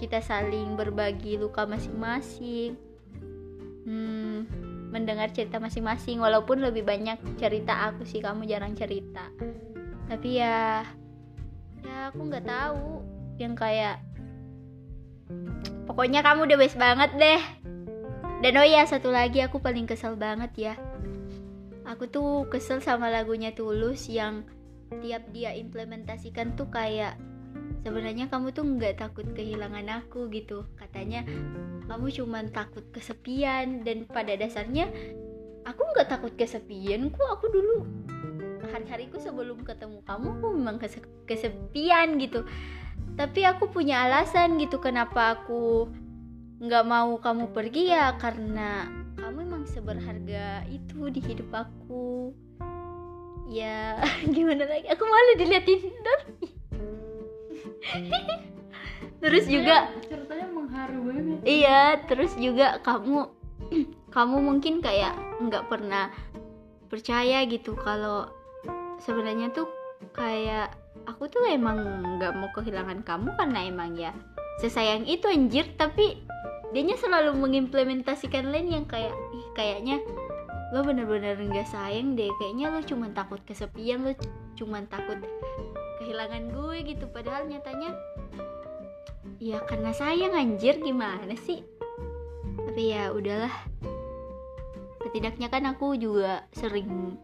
kita 0.00 0.22
saling 0.22 0.78
berbagi 0.78 1.36
luka 1.36 1.66
masing-masing. 1.66 2.78
Hmm, 3.84 4.67
mendengar 4.88 5.28
cerita 5.32 5.60
masing-masing 5.60 6.20
walaupun 6.20 6.64
lebih 6.64 6.84
banyak 6.84 7.20
cerita 7.36 7.92
aku 7.92 8.08
sih 8.08 8.24
kamu 8.24 8.48
jarang 8.48 8.72
cerita. 8.72 9.28
Tapi 10.08 10.40
ya 10.40 10.84
ya 11.84 12.10
aku 12.10 12.26
nggak 12.26 12.46
tahu 12.48 13.04
yang 13.38 13.54
kayak 13.54 14.02
pokoknya 15.84 16.24
kamu 16.24 16.48
udah 16.48 16.58
best 16.58 16.76
banget 16.80 17.10
deh. 17.16 17.42
Dan 18.38 18.54
oh 18.54 18.66
ya 18.66 18.86
satu 18.86 19.10
lagi 19.10 19.42
aku 19.42 19.58
paling 19.58 19.84
kesel 19.84 20.14
banget 20.14 20.52
ya. 20.56 20.74
Aku 21.88 22.06
tuh 22.08 22.46
kesel 22.48 22.84
sama 22.84 23.08
lagunya 23.10 23.50
Tulus 23.52 24.06
yang 24.06 24.46
tiap 25.04 25.28
dia 25.34 25.52
implementasikan 25.52 26.56
tuh 26.56 26.68
kayak 26.72 27.20
sebenarnya 27.82 28.26
kamu 28.30 28.50
tuh 28.54 28.64
nggak 28.66 28.98
takut 29.00 29.26
kehilangan 29.34 30.04
aku 30.04 30.26
gitu. 30.34 30.66
Katanya 30.78 31.22
kamu 31.86 32.06
cuma 32.12 32.42
takut 32.50 32.84
kesepian 32.90 33.86
dan 33.86 34.04
pada 34.08 34.34
dasarnya 34.34 34.90
aku 35.64 35.82
nggak 35.94 36.08
takut 36.10 36.32
kesepian 36.34 37.10
kok. 37.12 37.28
Aku 37.38 37.46
dulu 37.50 37.86
hari-hariku 38.68 39.16
sebelum 39.16 39.64
ketemu 39.64 40.04
kamu 40.04 40.26
aku 40.38 40.46
memang 40.54 40.76
kesepian 41.24 42.18
gitu. 42.20 42.44
Tapi 43.18 43.42
aku 43.46 43.70
punya 43.70 44.06
alasan 44.06 44.60
gitu 44.62 44.78
kenapa 44.78 45.40
aku 45.40 45.90
nggak 46.58 46.84
mau 46.86 47.14
kamu 47.22 47.54
pergi 47.54 47.94
ya 47.94 48.18
karena 48.18 48.90
kamu 49.18 49.46
emang 49.46 49.64
seberharga 49.66 50.66
itu 50.70 51.10
di 51.10 51.20
hidup 51.22 51.50
aku. 51.54 52.34
Ya 53.48 53.96
gimana 54.34 54.68
lagi? 54.68 54.86
Aku 54.92 55.02
malu 55.08 55.32
diliatin. 55.40 55.80
Doni 56.04 56.57
terus 59.22 59.44
juga 59.50 59.90
ceritanya 60.06 60.46
mengharu 60.50 60.98
banget. 61.06 61.38
Iya 61.42 61.82
terus 62.06 62.32
juga 62.38 62.78
kamu 62.82 63.28
kamu 64.16 64.36
mungkin 64.40 64.80
kayak 64.80 65.14
nggak 65.42 65.66
pernah 65.66 66.10
percaya 66.88 67.44
gitu 67.44 67.76
kalau 67.76 68.30
sebenarnya 69.04 69.52
tuh 69.52 69.68
kayak 70.16 70.72
aku 71.04 71.30
tuh 71.30 71.44
emang 71.46 71.78
nggak 72.18 72.32
mau 72.34 72.50
kehilangan 72.56 73.04
kamu 73.04 73.28
karena 73.36 73.58
emang 73.68 73.94
ya 73.94 74.10
sesayang 74.58 75.06
itu 75.06 75.28
anjir. 75.28 75.66
Tapi 75.78 76.18
dianya 76.74 76.98
selalu 76.98 77.36
mengimplementasikan 77.38 78.50
lain 78.50 78.68
yang 78.72 78.86
kayak 78.88 79.14
ih 79.32 79.46
kayaknya 79.54 80.02
lo 80.74 80.84
bener-bener 80.84 81.38
nggak 81.38 81.68
sayang 81.68 82.18
deh. 82.18 82.28
Kayaknya 82.40 82.66
lo 82.72 82.80
cuma 82.84 83.06
takut 83.12 83.40
kesepian 83.46 84.04
lo 84.04 84.12
cuma 84.58 84.82
takut 84.90 85.16
kehilangan 86.08 86.56
gue 86.56 86.76
gitu. 86.88 87.04
Padahal 87.12 87.44
nyatanya 87.44 87.92
ya 89.36 89.60
karena 89.68 89.92
sayang 89.92 90.32
anjir 90.32 90.80
gimana 90.80 91.36
sih? 91.36 91.60
Tapi 92.56 92.96
ya 92.96 93.12
udahlah. 93.12 93.52
Setidaknya 95.04 95.52
kan 95.52 95.68
aku 95.68 96.00
juga 96.00 96.48
sering 96.56 97.20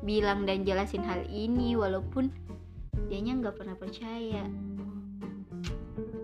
bilang 0.00 0.48
dan 0.48 0.64
jelasin 0.64 1.04
hal 1.04 1.28
ini 1.28 1.76
walaupun 1.76 2.32
dianya 3.12 3.36
nggak 3.36 3.60
pernah 3.60 3.76
percaya. 3.76 4.48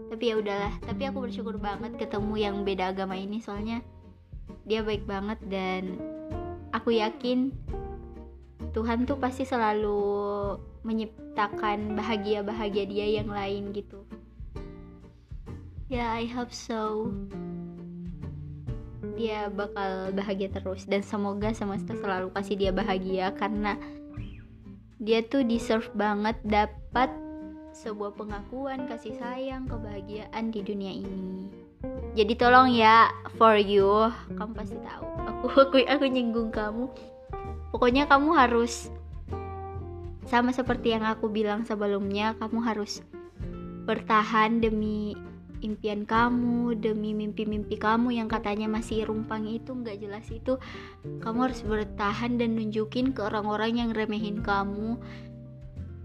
Tapi 0.09 0.25
ya 0.33 0.41
udahlah. 0.41 0.73
Tapi 0.89 1.03
aku 1.13 1.29
bersyukur 1.29 1.61
banget 1.61 2.01
ketemu 2.01 2.35
yang 2.41 2.57
beda 2.65 2.97
agama 2.97 3.21
ini 3.21 3.45
soalnya 3.45 3.85
dia 4.65 4.81
baik 4.81 5.05
banget 5.05 5.37
dan 5.53 6.01
aku 6.73 6.97
yakin 6.97 7.53
Tuhan 8.79 9.11
tuh 9.11 9.19
pasti 9.19 9.43
selalu 9.43 10.55
menciptakan 10.87 11.99
bahagia-bahagia 11.99 12.87
dia 12.87 13.07
yang 13.19 13.27
lain 13.27 13.75
gitu. 13.75 14.07
Ya 15.91 15.99
yeah, 15.99 16.11
I 16.15 16.31
hope 16.31 16.55
so. 16.55 17.11
Dia 19.19 19.51
bakal 19.51 20.15
bahagia 20.15 20.47
terus. 20.55 20.87
Dan 20.87 21.03
semoga 21.03 21.51
semesta 21.51 21.99
selalu 21.99 22.31
kasih 22.31 22.55
dia 22.55 22.71
bahagia 22.71 23.35
karena 23.35 23.75
dia 25.03 25.27
tuh 25.27 25.43
deserve 25.43 25.91
banget 25.99 26.39
dapat 26.47 27.11
sebuah 27.75 28.15
pengakuan 28.15 28.87
kasih 28.87 29.19
sayang 29.19 29.67
kebahagiaan 29.67 30.55
di 30.55 30.63
dunia 30.63 31.03
ini. 31.03 31.51
Jadi 32.15 32.31
tolong 32.39 32.71
ya 32.71 33.11
for 33.43 33.59
you. 33.59 34.07
Kamu 34.39 34.55
pasti 34.55 34.79
tahu. 34.87 35.07
Aku 35.27 35.47
aku 35.67 35.77
aku 35.83 36.07
nyinggung 36.07 36.55
kamu 36.55 36.87
pokoknya 37.71 38.09
kamu 38.09 38.35
harus 38.37 38.93
sama 40.29 40.53
seperti 40.53 40.93
yang 40.93 41.09
aku 41.09 41.33
bilang 41.33 41.65
sebelumnya 41.65 42.37
kamu 42.37 42.61
harus 42.61 43.01
bertahan 43.89 44.61
demi 44.61 45.17
impian 45.65 46.07
kamu 46.07 46.79
demi 46.79 47.15
mimpi-mimpi 47.15 47.79
kamu 47.79 48.15
yang 48.15 48.29
katanya 48.31 48.71
masih 48.71 49.07
rumpang 49.07 49.47
itu 49.49 49.75
nggak 49.75 49.99
jelas 49.99 50.27
itu. 50.31 50.61
Kamu 51.25 51.51
harus 51.51 51.65
bertahan 51.67 52.39
dan 52.39 52.55
nunjukin 52.55 53.11
ke 53.15 53.21
orang-orang 53.25 53.81
yang 53.81 53.91
remehin 53.91 54.45
kamu. 54.45 54.99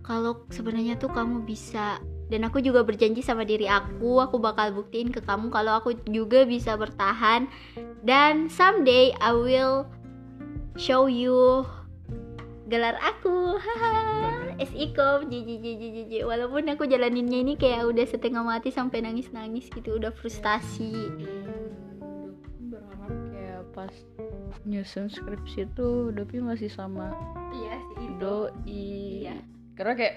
Kalau 0.03 0.43
sebenarnya 0.51 0.99
tuh 0.99 1.11
kamu 1.13 1.47
bisa 1.47 2.01
dan 2.27 2.49
aku 2.49 2.63
juga 2.63 2.81
berjanji 2.81 3.21
sama 3.21 3.45
diri 3.45 3.69
aku 3.69 4.23
aku 4.23 4.41
bakal 4.41 4.73
buktiin 4.73 5.13
ke 5.13 5.21
kamu 5.21 5.53
kalau 5.53 5.79
aku 5.79 5.95
juga 6.09 6.43
bisa 6.43 6.73
bertahan. 6.75 7.45
Dan 8.03 8.51
someday 8.51 9.15
I 9.21 9.31
will 9.31 9.87
show 10.77 11.05
you. 11.05 11.67
Gelar 12.69 12.97
aku. 12.97 13.59
Haha. 13.59 14.55
SIKOM 14.63 15.27
jiji 15.27 15.59
jiji 15.59 15.87
jiji 15.91 16.19
walaupun 16.23 16.69
aku 16.69 16.85
jalaninnya 16.85 17.41
ini 17.41 17.53
kayak 17.57 17.89
udah 17.89 18.05
setengah 18.05 18.45
mati 18.45 18.69
sampai 18.69 19.01
nangis 19.03 19.29
nangis 19.33 19.67
gitu. 19.69 19.97
Udah 19.97 20.13
frustasi. 20.13 20.93
Berharap 22.69 23.13
kayak 23.33 23.61
pas 23.73 23.93
nyusun 24.63 25.11
skripsi 25.11 25.67
tuh 25.75 26.15
Dopi 26.15 26.39
masih 26.39 26.71
sama 26.71 27.11
iya 27.51 27.75
sih 27.97 28.09
doi. 28.21 28.49
Iya. 28.63 29.35
Karena 29.73 29.93
kayak 29.97 30.15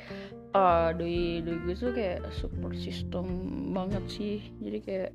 uh, 0.53 0.89
doi 0.95 1.43
doi 1.43 1.57
gue 1.67 1.75
tuh 1.75 1.93
kayak 1.97 2.29
support 2.31 2.77
system 2.79 3.27
banget 3.73 4.05
sih. 4.07 4.39
Jadi 4.63 4.79
kayak 4.85 5.11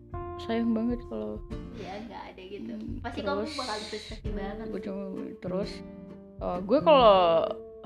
sayang 0.45 0.71
banget 0.73 0.99
kalau 1.09 1.37
ya 1.77 1.93
nggak 2.07 2.23
ada 2.33 2.41
gitu. 2.41 2.73
Hmm, 2.73 3.01
pasti 3.01 3.19
kamu 3.21 3.41
terus- 3.45 3.57
bakal 3.57 3.77
frustasi 3.89 4.29
banget. 4.33 4.65
gue 4.69 4.81
cuma 4.83 5.03
terus 5.41 5.71
uh, 6.41 6.59
gue 6.61 6.79
kalau 6.81 7.17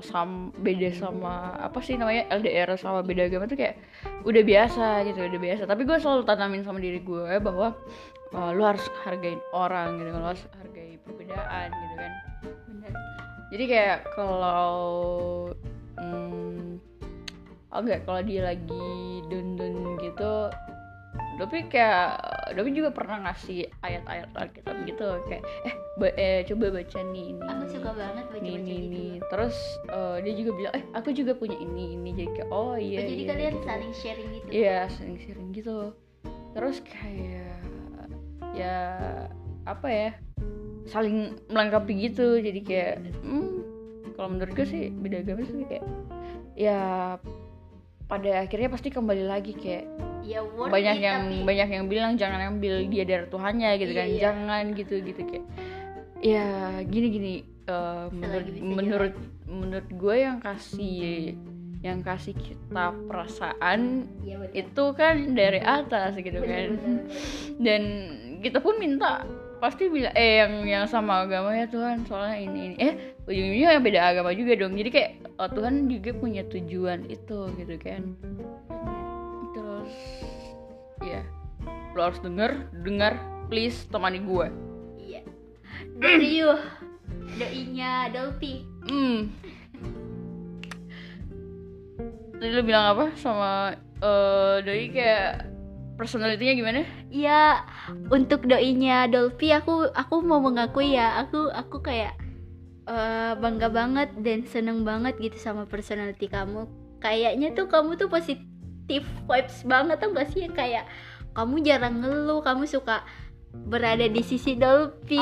sam 0.04 0.52
beda 0.60 0.92
sama 0.92 1.56
apa 1.56 1.80
sih 1.80 1.96
namanya 1.96 2.28
LDR 2.28 2.76
sama 2.76 3.00
beda 3.00 3.32
agama 3.32 3.48
tuh 3.48 3.56
kayak 3.56 3.80
udah 4.28 4.42
biasa 4.44 4.86
gitu 5.08 5.24
udah 5.24 5.40
biasa. 5.40 5.62
Tapi 5.64 5.82
gue 5.88 5.96
selalu 5.96 6.22
tanamin 6.28 6.62
sama 6.64 6.78
diri 6.80 7.00
gue 7.00 7.40
bahwa 7.40 7.72
uh, 8.36 8.50
lu 8.52 8.62
harus 8.64 8.84
hargain 9.08 9.40
orang 9.56 9.96
gitu 9.96 10.12
lu 10.12 10.26
harus 10.26 10.44
hargai 10.60 11.00
perbedaan 11.00 11.68
gitu 11.72 11.94
kan. 11.96 12.12
Bener. 12.68 12.92
Jadi 13.54 13.64
kayak 13.70 13.98
kalau 14.12 14.76
hmm, 15.96 16.76
oh 17.72 17.80
enggak 17.80 18.04
kalau 18.04 18.20
dia 18.20 18.42
lagi 18.52 18.88
dun-dun 19.32 19.96
gitu 20.00 20.52
tapi 21.36 21.68
kayak 21.68 22.16
Dopi 22.56 22.70
juga 22.72 22.90
pernah 22.94 23.20
ngasih 23.28 23.68
ayat-ayat 23.84 24.32
Alkitab 24.32 24.76
gitu 24.88 25.08
kayak 25.28 25.42
eh, 25.68 25.74
ba- 26.00 26.16
eh 26.16 26.40
coba 26.48 26.66
baca 26.72 26.98
nih 27.02 27.24
ini 27.36 27.42
aku 27.44 27.64
ini, 27.66 27.72
suka 27.76 27.90
banget 27.92 28.24
baca 28.24 28.40
baca 28.40 28.56
nih 28.56 28.80
gitu 28.88 29.04
terus 29.28 29.56
eh, 29.92 30.16
dia 30.24 30.32
juga 30.32 30.50
bilang 30.56 30.72
eh 30.78 30.84
aku 30.96 31.08
juga 31.12 31.32
punya 31.36 31.56
ini 31.58 31.84
ini. 31.92 32.10
Jadi 32.16 32.30
kayak 32.32 32.48
oh 32.48 32.74
iya 32.78 32.98
Oh, 32.98 33.04
jadi 33.04 33.12
iya, 33.12 33.28
kalian 33.28 33.52
gitu. 33.52 33.66
saling 33.66 33.92
sharing 33.92 34.28
gitu? 34.32 34.46
Iya 34.48 34.78
sering-sering 34.88 35.48
gitu. 35.52 35.76
Terus 36.56 36.76
kayak 36.80 37.60
Ya 38.56 38.76
Apa 39.68 39.88
ya 39.92 40.10
Saling 40.88 41.36
melengkapi 41.52 41.92
gitu. 42.00 42.40
Jadi 42.40 42.60
kayak 42.64 42.96
hmm, 43.20 43.52
Kalau 44.16 44.28
menurut 44.32 44.56
gue 44.56 44.64
sih 44.64 44.88
Beda 44.88 45.20
agama 45.20 45.44
sih 45.44 45.68
kayak 45.68 45.84
Ya 46.56 46.80
Pada 48.08 48.30
akhirnya 48.40 48.72
pasti 48.72 48.88
kembali 48.88 49.28
lagi 49.28 49.52
kayak 49.52 49.84
ya 50.26 50.40
worth 50.42 50.74
banyak 50.74 50.96
it, 50.98 51.06
yang 51.06 51.20
tapi 51.30 51.46
banyak 51.46 51.68
yang 51.70 51.84
bilang 51.86 52.12
jangan 52.18 52.40
ambil 52.52 52.74
dia 52.90 53.04
dari 53.06 53.26
Tuhannya 53.30 53.70
gitu 53.78 53.92
Iya, 53.94 53.98
kan. 53.98 54.06
Iya. 54.10 54.20
jangan 54.20 54.64
gitu 54.74 54.94
gitu 55.00 55.20
kayak. 55.22 55.46
Ya 56.20 56.46
gini 56.82 57.06
gini 57.12 57.34
eh, 57.64 58.04
menurut 58.10 58.44
Selagi 58.44 58.50
bisa 58.58 58.66
menurut 58.74 59.14
menurut 59.46 59.88
gue 59.88 60.16
yang 60.18 60.38
kasih 60.42 61.36
yang 61.84 62.00
kasih 62.02 62.34
kita 62.34 62.90
perasaan 63.06 64.10
betul. 64.18 64.50
itu 64.50 64.84
kan 64.98 65.14
dari 65.38 65.60
atas 65.62 66.18
gitu 66.18 66.42
Bener, 66.42 66.50
kan. 66.50 66.68
bener. 66.74 67.02
dan 67.62 67.82
kita 68.42 68.58
pun 68.58 68.74
minta 68.80 69.22
pasti 69.56 69.86
bilang 69.86 70.12
eh 70.12 70.42
yang 70.42 70.52
yang 70.66 70.84
sama 70.84 71.24
agama 71.24 71.54
ya 71.54 71.64
Tuhan. 71.70 72.04
Soalnya 72.04 72.36
ini 72.42 72.60
ini. 72.72 72.76
Eh 72.76 72.92
ujung-ujungnya 73.24 73.76
yang 73.78 73.84
beda 73.84 74.00
agama 74.12 74.30
juga 74.34 74.52
dong. 74.58 74.74
Jadi 74.74 74.90
kayak 74.90 75.10
oh, 75.38 75.48
Tuhan 75.48 75.86
juga 75.86 76.10
punya 76.12 76.42
tujuan 76.48 77.06
itu 77.06 77.38
gitu 77.54 77.76
kan 77.78 78.02
terus 79.86 81.06
ya 81.06 81.22
lo 81.94 82.00
harus 82.02 82.20
denger 82.20 82.50
dengar 82.84 83.16
please 83.46 83.86
temani 83.88 84.20
gue 84.20 84.48
Iya. 85.06 85.22
Dari 85.96 86.30
you, 86.42 86.50
doinya 87.38 88.10
Dolphy. 88.10 88.66
hmm. 88.90 89.18
Tadi 92.36 92.52
lo 92.52 92.62
bilang 92.66 92.92
apa 92.92 93.16
sama 93.16 93.72
eh 93.96 94.56
doi 94.60 94.92
kayak 94.92 95.48
personalitinya 95.96 96.52
gimana? 96.52 96.80
Ya 97.08 97.64
untuk 98.12 98.44
doinya 98.44 99.08
Dolphy 99.08 99.56
aku 99.56 99.88
aku 99.96 100.20
mau 100.20 100.42
mengakui 100.42 100.92
ya 100.92 101.16
aku 101.24 101.48
aku 101.48 101.80
kayak 101.80 102.12
eh, 102.84 103.32
bangga 103.40 103.72
banget 103.72 104.12
dan 104.20 104.44
seneng 104.44 104.84
banget 104.84 105.16
gitu 105.16 105.40
sama 105.40 105.64
personality 105.64 106.28
kamu. 106.28 106.68
Kayaknya 107.00 107.56
tuh 107.56 107.72
kamu 107.72 107.96
tuh 107.96 108.12
positif 108.12 108.44
vibes 108.88 109.58
banget 109.66 109.96
tau 109.98 110.14
gak 110.14 110.30
sih? 110.32 110.46
Kayak 110.50 110.86
kamu 111.36 111.60
jarang 111.66 112.00
ngeluh 112.00 112.40
kamu 112.40 112.64
suka 112.64 113.04
berada 113.52 114.06
di 114.08 114.22
sisi 114.24 114.56
Dolphy. 114.56 115.20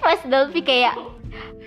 Pas 0.00 0.20
Dolphy 0.24 0.64
kayak 0.64 1.18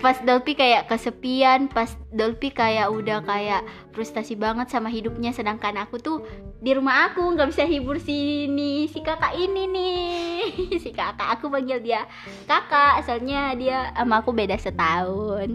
pas 0.02 0.18
Dolphy 0.18 0.58
kayak 0.58 0.90
kesepian 0.90 1.70
pas 1.70 1.94
Dolphy 2.10 2.50
kayak 2.50 2.90
udah 2.90 3.22
kayak 3.22 3.62
frustasi 3.94 4.34
banget 4.34 4.66
sama 4.66 4.90
hidupnya 4.90 5.30
sedangkan 5.30 5.78
aku 5.78 6.02
tuh 6.02 6.18
di 6.58 6.74
rumah 6.74 7.10
aku 7.10 7.22
nggak 7.22 7.54
bisa 7.54 7.62
hibur 7.62 8.02
si 8.02 8.50
ini 8.50 8.90
si 8.90 8.98
kakak 8.98 9.34
ini 9.38 9.62
nih. 9.70 10.20
Si 10.82 10.90
kakak 10.90 11.38
aku 11.38 11.46
panggil 11.46 11.78
dia 11.78 12.02
kakak 12.50 13.06
soalnya 13.06 13.54
dia 13.54 13.94
sama 13.94 14.26
aku 14.26 14.34
beda 14.34 14.58
setahun. 14.58 15.54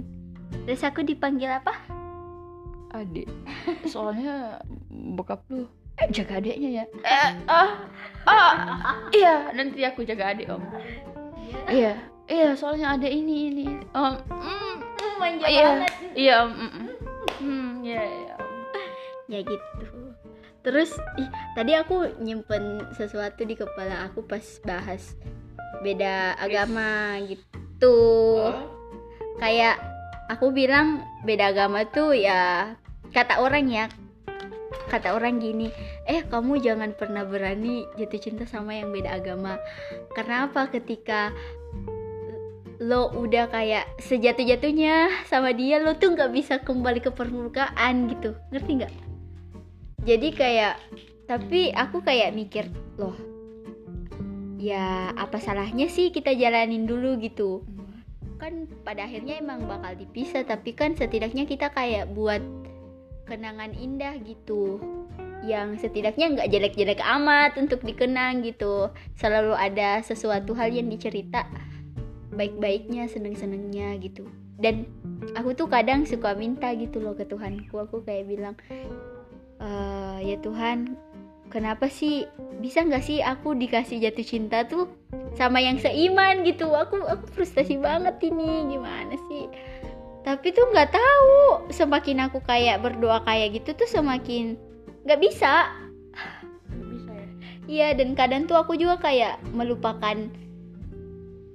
Terus 0.64 0.82
aku 0.88 1.04
dipanggil 1.04 1.52
apa 1.52 1.97
adik. 3.02 3.28
Soalnya 3.94 4.62
bokap 4.90 5.44
lu. 5.50 5.66
Eh 5.98 6.08
jaga 6.14 6.38
adiknya 6.38 6.70
ya. 6.82 6.86
Eh 7.02 7.30
ah 7.50 7.70
ah 8.30 8.56
iya 9.14 9.50
nanti 9.54 9.82
aku 9.86 10.06
jaga 10.06 10.34
adik 10.34 10.50
om. 10.50 10.62
Iya. 11.70 11.98
Iya 12.28 12.60
soalnya 12.60 13.00
ada 13.00 13.08
ini 13.08 13.50
ini. 13.50 13.68
Om 13.96 14.14
mm, 14.20 14.76
manja 15.16 15.48
iya 15.48 15.68
banget. 15.80 15.92
iya 16.12 16.34
om 16.44 16.52
mm, 16.52 16.70
mm. 16.70 16.94
hmm 17.40 17.70
iya 17.88 18.04
iya 18.04 18.34
om. 18.36 18.52
ya 19.32 19.40
gitu. 19.48 19.88
Terus 20.68 20.92
ih 21.16 21.30
tadi 21.56 21.72
aku 21.80 22.20
nyimpen 22.20 22.84
sesuatu 22.92 23.48
di 23.48 23.56
kepala 23.56 24.12
aku 24.12 24.28
pas 24.28 24.44
bahas 24.68 25.16
beda 25.80 26.36
agama 26.36 27.16
gitu. 27.24 27.98
Kayak 29.40 29.80
aku 30.28 30.52
bilang 30.52 31.04
beda 31.24 31.52
agama 31.56 31.88
tuh 31.88 32.16
ya 32.16 32.74
kata 33.12 33.40
orang 33.40 33.68
ya. 33.72 33.86
Kata 34.88 35.16
orang 35.16 35.44
gini 35.44 35.68
eh 36.08 36.24
kamu 36.24 36.64
jangan 36.64 36.96
pernah 36.96 37.28
berani 37.28 37.84
jatuh 38.00 38.20
cinta 38.20 38.44
sama 38.48 38.76
yang 38.76 38.92
beda 38.92 39.20
agama. 39.20 39.60
Karena 40.16 40.48
apa? 40.48 40.72
Ketika 40.72 41.36
lo 42.78 43.10
udah 43.12 43.50
kayak 43.50 43.90
sejatuh-jatuhnya 44.00 45.26
sama 45.26 45.50
dia 45.52 45.82
lo 45.82 45.98
tuh 45.98 46.14
nggak 46.14 46.32
bisa 46.32 46.62
kembali 46.64 47.04
ke 47.04 47.12
permukaan 47.12 48.08
gitu. 48.12 48.38
Ngerti 48.54 48.72
nggak? 48.84 48.94
Jadi 50.08 50.30
kayak 50.32 50.80
tapi 51.28 51.76
aku 51.76 52.00
kayak 52.00 52.32
mikir 52.32 52.72
loh 52.96 53.38
ya 54.58 55.14
apa 55.14 55.38
salahnya 55.38 55.86
sih 55.86 56.10
kita 56.10 56.34
jalanin 56.34 56.90
dulu 56.90 57.22
gitu 57.22 57.62
kan 58.38 58.70
pada 58.86 59.06
akhirnya 59.06 59.42
emang 59.42 59.66
bakal 59.66 59.98
dipisah 59.98 60.46
tapi 60.46 60.74
kan 60.78 60.94
setidaknya 60.94 61.50
kita 61.50 61.74
kayak 61.74 62.10
buat 62.14 62.40
kenangan 63.28 63.76
indah 63.76 64.16
gitu 64.24 64.80
yang 65.46 65.78
setidaknya 65.78 66.34
nggak 66.34 66.50
jelek-jelek 66.50 67.02
amat 67.04 67.60
untuk 67.62 67.84
dikenang 67.86 68.42
gitu. 68.42 68.90
Selalu 69.20 69.54
ada 69.54 70.02
sesuatu 70.02 70.58
hal 70.58 70.74
yang 70.74 70.90
dicerita 70.90 71.46
baik-baiknya 72.34 73.06
seneng-senengnya 73.10 73.98
gitu. 74.02 74.26
Dan 74.58 74.90
aku 75.38 75.54
tuh 75.54 75.70
kadang 75.70 76.10
suka 76.10 76.34
minta 76.34 76.74
gitu 76.74 76.98
loh 76.98 77.14
ke 77.14 77.26
Tuhanku. 77.30 77.78
Aku 77.86 78.02
kayak 78.02 78.26
bilang 78.26 78.56
"Eh, 79.62 80.18
ya 80.34 80.38
Tuhan 80.42 80.98
kenapa 81.50 81.88
sih? 81.88 82.28
Bisa 82.58 82.82
nggak 82.84 83.04
sih 83.06 83.20
aku 83.22 83.54
dikasih 83.54 84.02
jatuh 84.02 84.26
cinta 84.26 84.66
tuh 84.66 84.90
sama 85.38 85.62
yang 85.64 85.80
seiman 85.80 86.44
gitu? 86.44 86.70
Aku 86.74 87.04
aku 87.06 87.26
frustasi 87.34 87.80
banget 87.80 88.20
ini. 88.26 88.68
Gimana 88.72 89.16
sih? 89.32 89.50
Tapi 90.28 90.48
tuh 90.52 90.68
nggak 90.70 90.92
tahu. 90.92 91.72
Semakin 91.72 92.28
aku 92.28 92.44
kayak 92.44 92.84
berdoa 92.84 93.24
kayak 93.24 93.62
gitu 93.62 93.74
tuh 93.78 93.90
semakin 93.90 94.60
nggak 95.08 95.20
bisa. 95.24 95.72
Bisa 96.68 97.14
ya 97.16 97.28
iya 97.68 97.88
dan 97.96 98.12
kadang 98.16 98.44
tuh 98.44 98.60
aku 98.60 98.76
juga 98.76 99.00
kayak 99.00 99.40
melupakan 99.56 100.28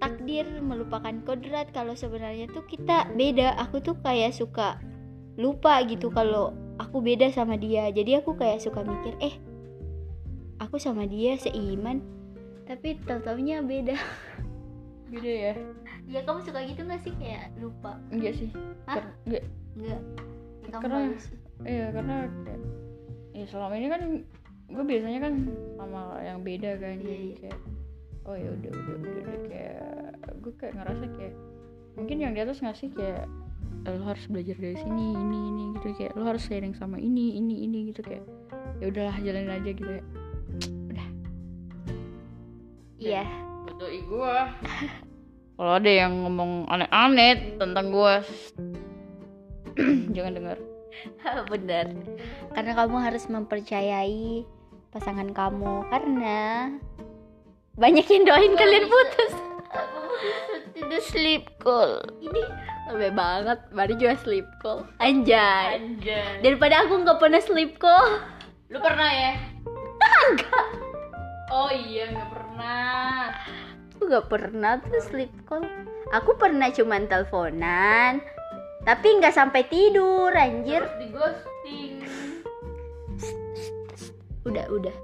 takdir 0.00 0.48
melupakan 0.64 1.14
kodrat. 1.28 1.68
Kalau 1.76 1.92
sebenarnya 1.92 2.48
tuh 2.50 2.64
kita 2.64 3.12
beda. 3.12 3.60
Aku 3.68 3.84
tuh 3.84 3.98
kayak 4.00 4.32
suka 4.32 4.80
lupa 5.36 5.84
gitu 5.84 6.08
kalau 6.08 6.56
aku 6.80 7.04
beda 7.04 7.28
sama 7.28 7.60
dia. 7.60 7.92
Jadi 7.92 8.18
aku 8.18 8.34
kayak 8.38 8.62
suka 8.62 8.82
mikir 8.82 9.14
eh 9.20 9.51
aku 10.62 10.78
sama 10.78 11.04
dia 11.04 11.34
seiman 11.34 11.98
tapi 12.64 12.94
tau-taunya 13.02 13.58
beda 13.60 13.98
beda 15.08 15.28
ya 15.28 15.54
ya 16.04 16.20
kamu 16.22 16.40
suka 16.40 16.62
gitu 16.62 16.82
gak 16.82 17.02
sih 17.02 17.12
kayak 17.18 17.50
lupa 17.58 17.98
enggak 18.08 18.34
sih 18.34 18.50
Hah? 18.86 18.96
Ker- 18.96 19.14
enggak 19.26 19.44
enggak 19.76 20.00
kamu 20.70 20.82
Karena- 20.82 21.18
sih. 21.18 21.36
iya 21.62 21.86
karena 21.90 22.16
kayak 22.42 22.60
ya 23.32 23.44
selama 23.46 23.74
ini 23.74 23.88
kan 23.88 24.02
gue 24.72 24.84
biasanya 24.84 25.20
kan 25.20 25.34
sama 25.76 26.00
yang 26.22 26.40
beda 26.40 26.70
kan 26.76 26.96
Iya, 26.96 27.04
jadi 27.04 27.18
iya. 27.18 27.34
kayak 27.38 27.58
oh 28.22 28.34
ya 28.34 28.48
udah 28.48 28.70
udah 28.72 28.94
udah, 28.96 29.10
udah. 29.20 29.38
kayak 29.44 29.82
gue 30.40 30.52
kayak 30.56 30.74
ngerasa 30.74 31.04
kayak 31.12 31.34
mungkin 31.92 32.16
yang 32.18 32.32
di 32.32 32.40
atas 32.40 32.58
ngasih 32.60 32.88
kayak 32.90 33.24
"Eh, 33.82 33.90
lo 33.90 34.04
harus 34.06 34.24
belajar 34.26 34.56
dari 34.56 34.78
sini 34.78 35.12
ini 35.12 35.38
ini 35.50 35.62
gitu 35.76 35.86
kayak 35.92 36.12
lo 36.14 36.24
harus 36.24 36.46
sharing 36.46 36.72
sama 36.72 36.96
ini 36.96 37.36
ini 37.36 37.66
ini 37.66 37.90
gitu 37.90 38.00
kayak 38.00 38.24
ya 38.80 38.88
udahlah 38.88 39.16
jalanin 39.18 39.50
aja 39.52 39.70
gitu 39.70 39.90
ya 39.90 40.02
iya. 43.02 43.24
Betul 43.66 43.90
gue 44.06 44.36
kalau 45.56 45.72
ada 45.78 45.90
yang 45.90 46.12
ngomong 46.26 46.66
aneh-aneh 46.66 47.58
tentang 47.58 47.94
gue 47.94 48.14
jangan 50.14 50.32
dengar. 50.36 50.58
Bener. 51.52 51.86
Karena 52.52 52.72
kamu 52.76 52.96
harus 53.00 53.24
mempercayai 53.28 54.44
pasangan 54.92 55.32
kamu. 55.32 55.88
Karena 55.88 56.68
banyak 57.76 58.04
yang 58.04 58.24
doain 58.28 58.54
kalian 58.56 58.86
putus. 58.88 59.32
Tidak 60.76 61.02
sleep 61.04 61.48
call. 61.60 62.04
Ini 62.20 62.42
lebih 62.92 63.12
banget. 63.16 63.58
Baru 63.72 63.92
juga 63.96 64.18
sleep 64.20 64.48
call. 64.60 64.84
Anjay. 65.00 65.80
Anjay. 65.80 66.44
daripada 66.44 66.84
aku 66.84 67.00
nggak 67.00 67.20
pernah 67.20 67.40
sleep 67.40 67.80
call. 67.80 68.20
Lu 68.68 68.80
pernah 68.80 69.08
ya? 69.08 69.32
Enggak. 70.28 70.66
Oh 71.52 71.68
iya, 71.68 72.08
nggak 72.08 72.31
pernah. 72.52 73.32
aku 73.96 74.02
nggak 74.12 74.28
pernah 74.28 74.72
tuh 74.84 75.02
sleep 75.08 75.32
call 75.48 75.64
aku 76.12 76.36
pernah 76.36 76.68
cuman 76.68 77.08
teleponan 77.08 78.20
tapi 78.84 79.08
nggak 79.16 79.32
sampai 79.32 79.64
tidur 79.72 80.34
anjir 80.36 80.84
Terus 80.84 80.98
di 81.00 81.06
ghosting. 81.14 81.94
udah 84.44 84.64
udah 84.68 84.96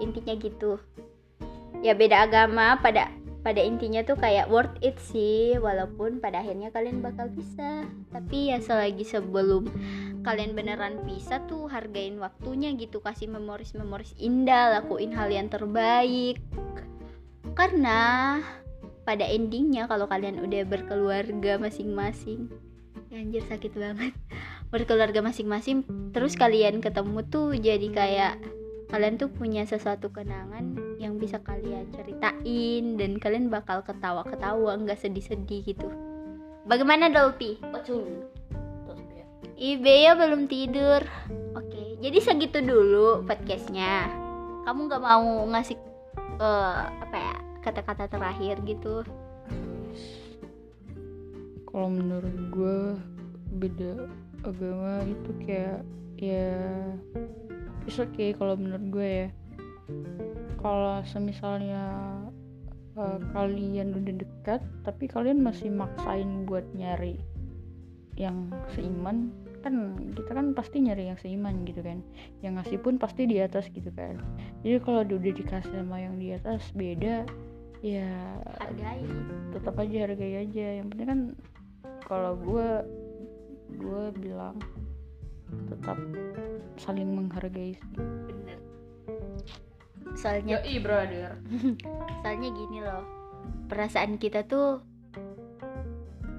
intinya 0.00 0.34
gitu 0.40 0.80
ya 1.84 1.92
beda 1.92 2.24
agama 2.24 2.80
pada 2.80 3.12
pada 3.42 3.58
intinya 3.58 4.06
tuh 4.06 4.14
kayak 4.14 4.46
worth 4.46 4.78
it 4.78 4.94
sih 5.02 5.58
walaupun 5.58 6.22
pada 6.22 6.38
akhirnya 6.38 6.70
kalian 6.70 7.02
bakal 7.02 7.26
pisah. 7.34 7.90
Tapi 8.14 8.54
ya 8.54 8.62
selagi 8.62 9.02
sebelum 9.02 9.66
kalian 10.22 10.54
beneran 10.54 11.02
pisah 11.02 11.42
tuh 11.50 11.66
hargain 11.66 12.22
waktunya 12.22 12.70
gitu 12.78 13.02
kasih 13.02 13.26
memoris 13.26 13.74
memoris 13.74 14.14
indah 14.14 14.78
lakuin 14.78 15.10
hal 15.10 15.26
yang 15.26 15.50
terbaik. 15.50 16.38
Karena 17.58 18.38
pada 19.02 19.26
endingnya 19.26 19.90
kalau 19.90 20.06
kalian 20.06 20.38
udah 20.38 20.62
berkeluarga 20.62 21.58
masing-masing 21.58 22.46
ya 23.10 23.18
anjir 23.18 23.42
sakit 23.44 23.74
banget. 23.74 24.14
Berkeluarga 24.72 25.20
masing-masing 25.20 25.84
terus 26.14 26.38
kalian 26.38 26.78
ketemu 26.80 27.26
tuh 27.28 27.52
jadi 27.58 27.88
kayak 27.92 28.34
kalian 28.88 29.20
tuh 29.20 29.28
punya 29.28 29.68
sesuatu 29.68 30.08
kenangan 30.08 30.91
yang 31.02 31.18
bisa 31.18 31.42
kalian 31.42 31.90
ceritain 31.90 32.94
dan 32.94 33.18
kalian 33.18 33.50
bakal 33.50 33.82
ketawa-ketawa 33.82 34.78
nggak 34.78 35.02
sedih-sedih 35.02 35.66
gitu 35.66 35.90
bagaimana? 36.62 37.10
Betul. 37.74 38.30
Terus 38.86 39.02
ya. 39.10 39.26
Ibea 39.58 40.14
belum 40.14 40.46
tidur 40.46 41.02
oke 41.58 41.82
jadi 41.98 42.18
segitu 42.22 42.62
dulu 42.62 43.26
podcastnya 43.26 44.06
kamu 44.62 44.86
nggak 44.86 45.02
mau 45.02 45.42
ngasih 45.50 45.74
eh, 46.38 46.82
apa 47.02 47.16
ya 47.18 47.34
kata-kata 47.66 48.06
terakhir 48.06 48.62
gitu 48.62 49.02
Kalau 51.72 51.88
menurut 51.88 52.36
gue 52.52 52.78
beda 53.56 54.04
agama 54.44 55.00
itu 55.08 55.30
kayak 55.40 55.80
ya 56.20 56.52
it's 57.88 57.96
okay 57.96 58.36
kalau 58.36 58.60
menurut 58.60 58.84
gue 58.92 59.08
ya. 59.08 59.28
Kalau 60.62 61.02
semisalnya 61.02 61.84
eh, 62.94 63.18
kalian 63.34 63.94
udah 63.96 64.14
dekat 64.14 64.60
tapi 64.86 65.10
kalian 65.10 65.42
masih 65.42 65.72
maksain 65.72 66.46
buat 66.46 66.62
nyari 66.76 67.18
yang 68.20 68.52
seiman 68.76 69.32
kan 69.62 69.94
kita 70.12 70.30
kan 70.34 70.52
pasti 70.52 70.82
nyari 70.82 71.08
yang 71.08 71.18
seiman 71.22 71.62
gitu 71.62 71.80
kan. 71.86 72.02
Yang 72.42 72.52
ngasih 72.60 72.78
pun 72.82 72.94
pasti 72.98 73.30
di 73.30 73.38
atas 73.38 73.70
gitu 73.70 73.88
kan. 73.94 74.18
Jadi 74.66 74.82
kalau 74.82 75.06
udah 75.06 75.18
dikasih 75.22 75.70
sama 75.70 76.02
yang 76.02 76.18
di 76.18 76.34
atas 76.34 76.66
beda 76.74 77.24
ya 77.82 78.10
hargai. 78.58 79.06
tetap 79.54 79.74
aja 79.78 79.96
hargai 80.10 80.34
aja. 80.42 80.66
Yang 80.82 80.86
penting 80.94 81.08
kan 81.08 81.20
kalau 82.02 82.34
gue 82.42 82.68
gue 83.78 84.04
bilang 84.18 84.58
tetap 85.68 85.98
saling 86.80 87.08
menghargai 87.12 87.76
bener 88.26 88.58
soalnya 90.18 90.60
Yoi 90.60 90.76
brother. 90.78 91.40
Soalnya 92.22 92.50
gini 92.54 92.78
loh 92.84 93.22
perasaan 93.66 94.20
kita 94.20 94.44
tuh 94.44 94.84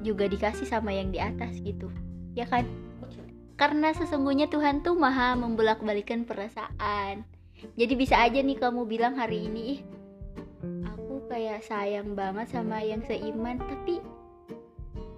juga 0.05 0.29
dikasih 0.29 0.69
sama 0.69 0.93
yang 0.93 1.09
di 1.09 1.17
atas 1.17 1.57
gitu 1.63 1.89
ya 2.37 2.45
kan? 2.45 2.69
Karena 3.57 3.93
sesungguhnya 3.93 4.49
Tuhan 4.49 4.81
tuh 4.81 4.97
maha 4.97 5.37
membolak-balikan 5.37 6.25
perasaan. 6.25 7.25
Jadi 7.77 7.93
bisa 7.95 8.19
aja 8.19 8.41
nih 8.41 8.59
kamu 8.59 8.89
bilang 8.89 9.15
hari 9.15 9.47
ini 9.47 9.77
"Ih, 9.77 9.81
aku 10.83 11.23
kayak 11.31 11.63
sayang 11.63 12.17
banget 12.17 12.51
sama 12.51 12.83
yang 12.83 12.99
seiman 13.05 13.61
tapi 13.61 14.03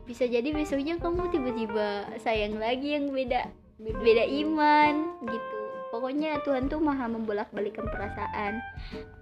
bisa 0.05 0.29
jadi 0.29 0.53
besoknya 0.53 1.01
kamu 1.01 1.33
tiba-tiba 1.33 2.05
sayang 2.21 2.61
lagi 2.61 2.93
yang 2.93 3.09
beda 3.09 3.49
beda 3.81 4.23
iman 4.45 4.93
gitu 5.25 5.54
pokoknya 5.95 6.43
Tuhan 6.43 6.67
tuh 6.67 6.83
maha 6.83 7.07
membolak-balikan 7.07 7.87
perasaan. 7.87 8.59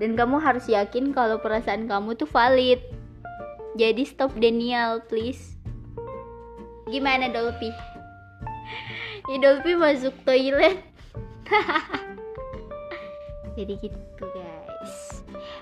Dan 0.01 0.17
kamu 0.17 0.41
harus 0.41 0.65
yakin 0.65 1.13
kalau 1.13 1.37
perasaan 1.37 1.85
kamu 1.85 2.17
tuh 2.17 2.25
valid. 2.25 2.81
Jadi 3.77 4.01
stop 4.09 4.33
denial 4.41 5.05
please. 5.05 5.53
Gimana 6.89 7.29
Dolphy? 7.29 7.69
Ya 9.31 9.39
Dolphy 9.39 9.79
masuk 9.79 10.11
toilet. 10.25 10.83
Jadi 13.55 13.73
gitu 13.79 14.25
guys 14.35 14.62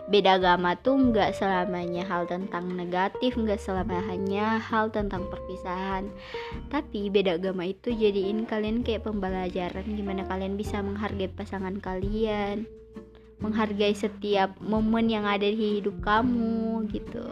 beda 0.09 0.41
agama 0.41 0.73
tuh 0.79 0.97
nggak 0.97 1.37
selamanya 1.37 2.01
hal 2.07 2.25
tentang 2.25 2.73
negatif 2.73 3.37
nggak 3.37 3.61
selamanya 3.61 4.57
hal 4.57 4.89
tentang 4.89 5.27
perpisahan. 5.29 6.09
Tapi 6.73 7.11
beda 7.11 7.37
agama 7.37 7.69
itu 7.69 7.93
jadiin 7.93 8.49
kalian 8.49 8.81
kayak 8.81 9.05
pembelajaran 9.05 9.85
gimana 9.85 10.25
kalian 10.25 10.57
bisa 10.57 10.81
menghargai 10.81 11.29
pasangan 11.29 11.77
kalian 11.77 12.65
menghargai 13.41 13.97
setiap 13.97 14.53
momen 14.61 15.09
yang 15.09 15.25
ada 15.25 15.49
di 15.49 15.81
hidup 15.81 15.97
kamu 16.05 16.85
gitu. 16.93 17.25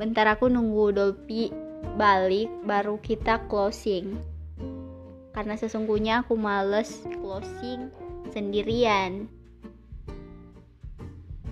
Bentar 0.00 0.32
aku 0.32 0.48
nunggu 0.48 0.96
Dolphy 0.96 1.52
balik 2.00 2.48
baru 2.64 2.96
kita 3.04 3.44
closing. 3.52 4.16
Karena 5.36 5.54
sesungguhnya 5.60 6.24
aku 6.24 6.40
males 6.40 7.04
closing 7.20 7.92
sendirian 8.32 9.28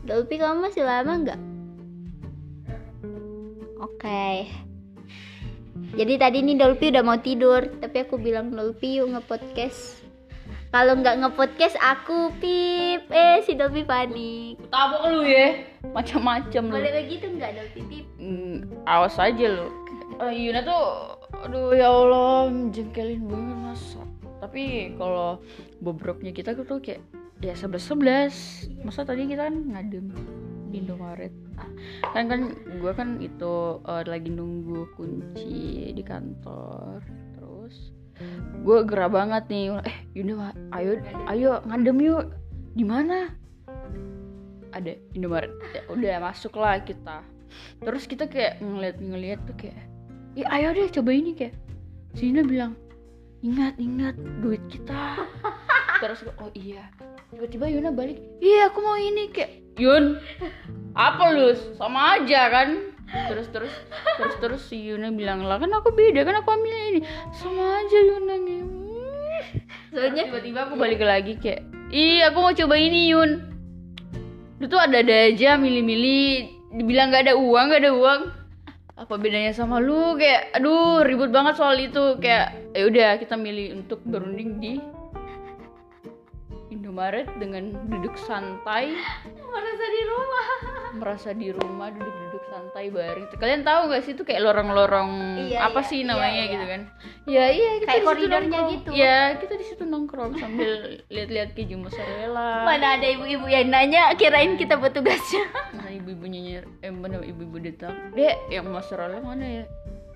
Dolphy 0.08 0.40
kamu 0.40 0.64
masih 0.64 0.88
lama 0.88 1.12
nggak? 1.20 1.40
Oke. 3.76 4.48
Jadi 6.00 6.14
tadi 6.16 6.40
nih 6.40 6.56
Dolphy 6.56 6.88
udah 6.88 7.04
mau 7.04 7.20
tidur 7.20 7.68
Tapi 7.76 8.08
aku 8.08 8.16
bilang 8.16 8.56
Dolphy 8.56 9.04
yuk 9.04 9.12
nge-podcast. 9.12 10.00
Kalau 10.72 10.96
nggak 10.96 11.20
nge-podcast 11.20 11.76
aku 11.76 12.32
pip. 12.40 13.04
Eh 13.12 13.44
si 13.44 13.52
Dolphy 13.52 13.84
panik. 13.84 14.56
Tabok 14.72 15.12
lu 15.12 15.28
ya. 15.28 15.60
Macam-macam 15.92 16.62
lu. 16.72 16.74
Boleh 16.80 17.04
begitu 17.04 17.28
nggak 17.28 17.60
Dolphy 17.60 17.82
pip? 17.92 18.04
Hmm, 18.16 18.64
awas 18.88 19.20
aja 19.20 19.44
lu. 19.44 19.68
Eh, 20.24 20.32
Yuna 20.48 20.64
tuh 20.64 20.84
aduh 21.44 21.76
ya 21.76 21.92
Allah 21.92 22.48
jengkelin 22.72 23.28
banget 23.28 23.56
mas. 23.60 23.84
Tapi 24.40 24.96
kalau 24.96 25.36
bobroknya 25.84 26.32
kita 26.32 26.56
tuh 26.56 26.80
kayak 26.80 27.04
ya 27.38 27.54
sebelas 27.54 27.84
sebelas. 27.86 28.34
Masa 28.82 29.06
tadi 29.06 29.26
kita 29.30 29.46
kan 29.46 29.56
ngadem 29.74 30.10
di 30.68 30.84
Indomaret. 30.84 31.34
Ah, 31.58 31.70
kan 32.14 32.30
kan 32.30 32.40
gue 32.54 32.92
kan 32.94 33.18
itu 33.22 33.82
eh, 33.82 34.04
lagi 34.06 34.30
nunggu 34.30 34.94
kunci 34.98 35.90
di 35.94 36.02
kantor. 36.02 37.02
Terus 37.38 37.94
gue 38.62 38.78
gerah 38.86 39.10
banget 39.10 39.46
nih. 39.50 39.78
Eh 39.86 39.96
Yuna 40.18 40.54
ayo 40.74 40.98
ayo 41.30 41.50
ngadem 41.66 41.98
yuk. 42.02 42.24
Di 42.74 42.84
mana? 42.86 43.34
Ada 44.74 44.94
Indomaret. 45.14 45.50
Ya, 45.74 45.82
udah 45.90 46.14
masuk 46.22 46.58
lah 46.58 46.82
kita. 46.82 47.24
Terus 47.80 48.04
kita 48.04 48.28
kayak 48.28 48.60
ngeliat-ngeliat 48.60 49.40
tuh 49.48 49.56
kayak 49.56 49.80
ya 50.36 50.46
ayo 50.52 50.74
deh 50.74 50.90
coba 50.90 51.10
ini 51.14 51.32
kayak. 51.32 51.56
Sina 52.16 52.42
bilang 52.42 52.74
ingat 53.46 53.78
ingat 53.78 54.18
duit 54.42 54.60
kita. 54.66 55.22
Terus 55.98 56.22
gua, 56.22 56.46
oh 56.46 56.50
iya 56.54 56.86
tiba-tiba 57.28 57.68
Yuna 57.68 57.90
balik 57.92 58.18
iya 58.40 58.72
aku 58.72 58.78
mau 58.80 58.96
ini 58.96 59.28
kayak 59.32 59.58
Yun 59.78 60.18
apa 60.98 61.30
lu? 61.30 61.54
Sama 61.78 62.18
aja 62.18 62.50
kan? 62.50 62.68
Terus 63.30 63.46
terus 63.54 63.72
terus 64.18 64.34
terus 64.42 64.62
si 64.66 64.90
Yuna 64.90 65.14
bilang 65.14 65.46
lah 65.46 65.62
kan 65.62 65.70
aku 65.70 65.94
beda 65.94 66.26
kan 66.26 66.42
aku 66.42 66.50
ambil 66.50 66.74
ini. 66.74 67.00
Sama 67.30 67.86
aja 67.86 67.98
Yuna 68.02 68.34
nih 68.42 68.60
Soalnya 69.94 70.26
tiba-tiba 70.26 70.66
aku 70.66 70.74
balik 70.74 70.98
lagi 71.00 71.38
kayak 71.38 71.62
ih 71.94 72.26
aku 72.26 72.38
mau 72.42 72.50
coba 72.50 72.74
ini 72.74 73.14
Yun. 73.14 73.30
Lu 74.58 74.66
tuh 74.66 74.82
ada-ada 74.82 75.30
aja 75.30 75.54
milih-milih. 75.54 76.58
Dibilang 76.74 77.14
nggak 77.14 77.30
ada 77.30 77.34
uang 77.38 77.64
nggak 77.70 77.82
ada 77.86 77.92
uang. 77.94 78.20
Apa 78.98 79.14
bedanya 79.14 79.54
sama 79.54 79.78
lu? 79.78 80.18
Kayak 80.18 80.58
aduh 80.58 81.06
ribut 81.06 81.30
banget 81.30 81.54
soal 81.54 81.78
itu. 81.78 82.18
Kayak 82.18 82.58
ya 82.74 82.82
udah 82.90 83.08
kita 83.22 83.38
milih 83.38 83.78
untuk 83.78 84.02
berunding 84.02 84.58
di 84.58 84.82
Indomaret 86.98 87.30
dengan 87.38 87.62
duduk 87.86 88.18
santai. 88.18 88.90
Merasa 89.38 89.86
di 89.86 90.02
rumah. 90.02 90.46
Merasa 90.98 91.30
di 91.30 91.48
rumah 91.48 91.94
duduk-duduk 91.94 92.42
santai 92.44 92.90
baring 92.90 93.30
kalian 93.38 93.62
tahu 93.62 93.86
gak 93.86 94.02
sih 94.02 94.18
itu 94.18 94.26
kayak 94.26 94.42
lorong-lorong 94.42 95.38
Iya, 95.46 95.62
apa 95.62 95.78
iya, 95.78 95.86
sih 95.86 96.02
iya, 96.02 96.10
namanya 96.10 96.42
iya. 96.42 96.50
gitu 96.50 96.64
kan? 96.66 96.80
Ya 97.22 97.44
iya 97.46 97.70
kita 97.76 97.86
Kayak 97.86 98.02
koridornya 98.02 98.60
gitu. 98.74 98.90
ya 98.90 99.16
kita 99.38 99.54
di 99.54 99.64
situ 99.64 99.82
nongkrong 99.86 100.32
sambil 100.34 100.70
lihat-lihat 101.14 101.54
keju 101.54 101.78
mozzarella. 101.78 102.66
Mana 102.66 102.98
ada 102.98 103.06
ibu-ibu 103.06 103.46
yang 103.46 103.70
nanya 103.70 104.10
kirain 104.18 104.58
kita 104.58 104.74
petugasnya 104.74 105.46
Nah, 105.78 105.94
ibu-ibunya 105.94 106.40
nyer 106.42 106.64
eh 106.82 106.90
mana 106.90 107.22
ibu-ibu 107.22 107.62
datang. 107.62 107.94
Dek 108.10 108.50
yang 108.50 108.66
mozzarella 108.66 109.22
mana 109.22 109.62
ya? 109.62 109.64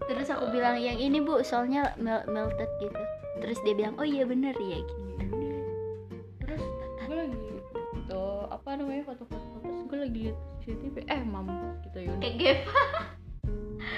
Terus 0.02 0.34
aku 0.34 0.50
bilang 0.50 0.82
yang 0.82 0.98
ini 0.98 1.22
bu 1.22 1.46
soalnya 1.46 1.94
mel- 1.94 2.26
melted 2.26 2.66
gitu. 2.80 2.98
Terus 3.38 3.62
dia 3.62 3.74
bilang 3.78 3.94
oh 3.94 4.04
iya 4.04 4.26
bener. 4.26 4.58
Ya 4.58 4.82
gitu 4.82 5.21
gue 7.12 7.20
lagi 7.28 7.44
tuh 8.08 8.48
apa 8.48 8.68
namanya 8.72 9.04
foto-foto 9.04 9.60
terus 9.60 9.84
gue 9.84 9.98
lagi 10.00 10.18
lihat 10.24 10.38
CCTV 10.64 10.96
eh 11.04 11.20
mam 11.28 11.44
kita 11.84 11.98
Yuna 12.00 12.18
Kayak 12.24 12.36
gap. 12.40 12.58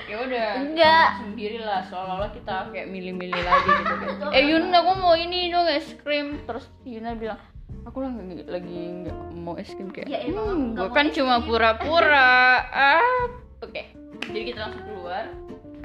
Ya 0.08 0.16
udah 0.16 0.48
Enggak. 0.64 1.08
sendiri 1.20 1.60
lah 1.60 1.84
seolah-olah 1.86 2.32
kita 2.32 2.72
kayak 2.72 2.88
milih-milih 2.88 3.36
lagi 3.36 3.68
gitu 3.68 3.94
kan 3.94 4.32
eh 4.32 4.42
Yuna 4.50 4.80
aku 4.82 4.92
mau 4.98 5.14
ini 5.14 5.52
dong 5.52 5.68
es 5.70 5.86
krim. 6.02 6.42
Terus 6.42 6.66
Yuna 6.82 7.14
bilang 7.14 7.38
aku 7.86 8.02
lagi 8.02 8.42
lagi 8.48 8.80
nggak 9.04 9.18
mau 9.38 9.54
es 9.54 9.70
krim. 9.70 9.94
Kayak 9.94 10.08
Ya, 10.10 10.18
hmm, 10.26 10.74
gue 10.74 10.88
kan 10.90 11.12
cuma 11.14 11.38
krim." 11.38 11.46
pura-pura. 11.46 12.34
Ah 12.74 13.28
oke. 13.62 13.82
Jadi 14.26 14.42
kita 14.42 14.58
langsung 14.66 14.84
keluar. 14.90 15.24